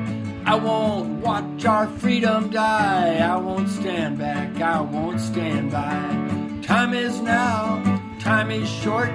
[0.47, 6.62] I won't watch our freedom die, I won't stand back, I won't stand by.
[6.62, 7.95] Time is now,
[8.27, 9.12] time is short.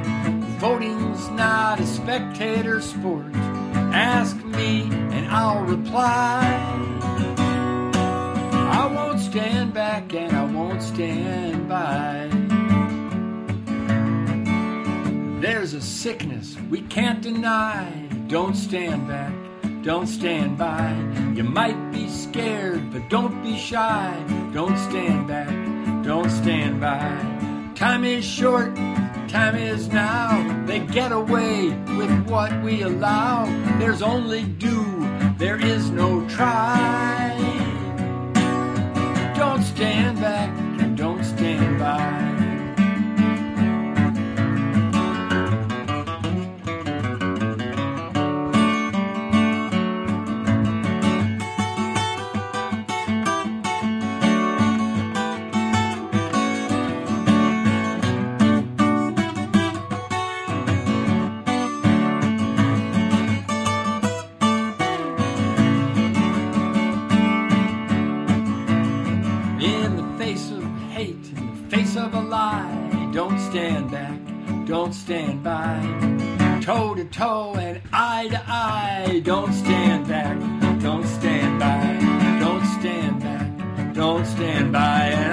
[0.57, 3.35] Voting's not a spectator sport.
[3.91, 6.39] Ask me and I'll reply.
[8.71, 12.29] I won't stand back and I won't stand by.
[15.41, 17.91] There's a sickness we can't deny.
[18.27, 19.33] Don't stand back,
[19.83, 20.95] don't stand by.
[21.35, 24.15] You might be scared, but don't be shy.
[24.53, 25.49] Don't stand back,
[26.05, 27.41] don't stand by.
[27.75, 28.77] Time is short,
[29.31, 30.65] time is now.
[30.65, 33.45] They get away with what we allow.
[33.79, 34.83] There's only do,
[35.37, 37.33] there is no try.
[39.37, 40.49] Don't stand back
[40.81, 42.20] and don't stand by.
[74.91, 76.59] Don't stand by.
[76.61, 80.37] Toe to toe and eye to eye, don't stand back,
[80.81, 85.30] don't stand by, don't stand back, don't stand by,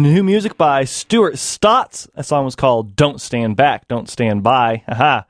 [0.00, 2.08] New music by Stuart Stotts.
[2.14, 4.82] That song was called Don't Stand Back, Don't Stand By.
[4.88, 5.24] Haha.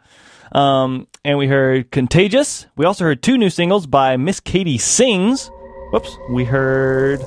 [0.53, 2.67] Um, and we heard Contagious.
[2.77, 5.51] We also heard two new singles by Miss Katie Sings.
[5.93, 6.17] Whoops.
[6.31, 7.21] We heard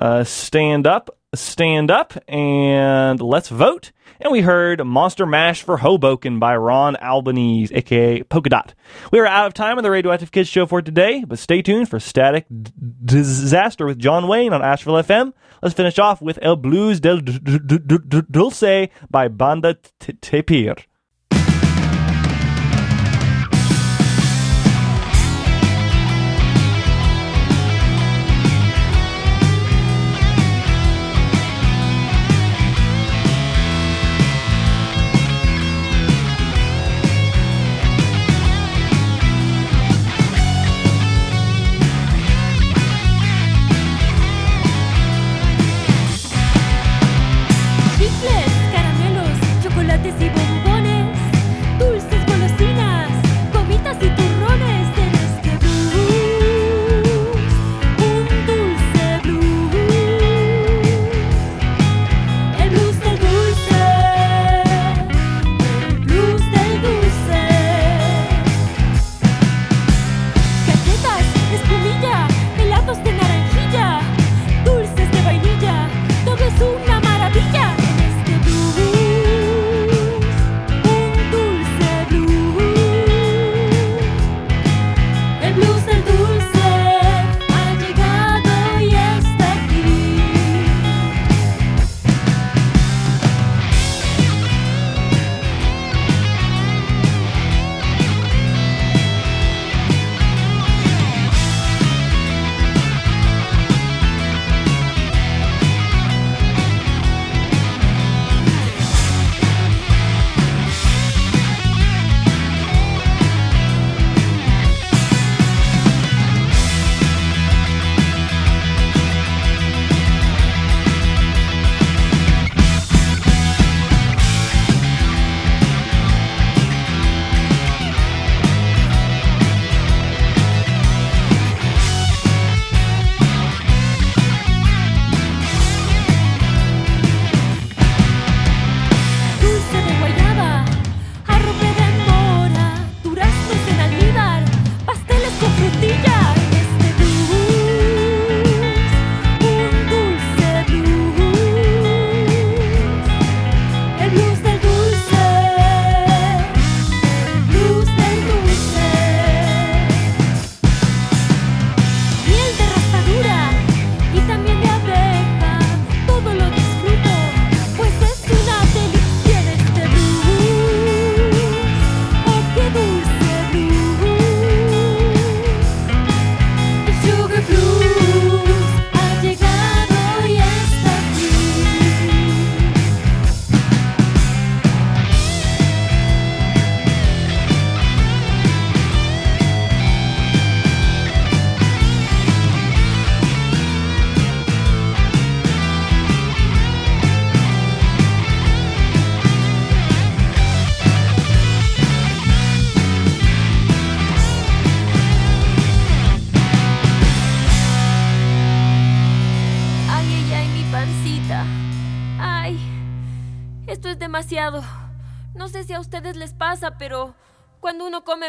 [0.00, 3.92] uh, Stand Up, Stand Up, and Let's Vote.
[4.20, 8.74] And we heard Monster Mash for Hoboken by Ron Albanese, aka Polka Dot.
[9.12, 11.88] We are out of time on the Radioactive Kids show for today, but stay tuned
[11.88, 12.72] for Static D-
[13.04, 15.32] Disaster with John Wayne on Asheville FM.
[15.62, 19.76] Let's finish off with El Blues del Dulce by Banda
[20.20, 20.76] Tapir.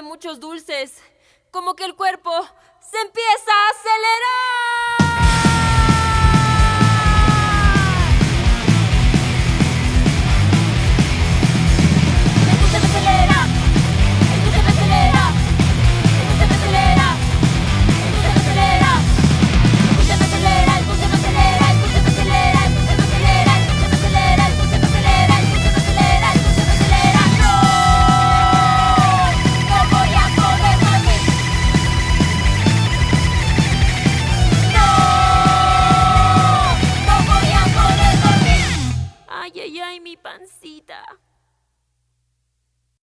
[0.01, 1.01] Muchos dulces,
[1.49, 2.16] como que el cuerpo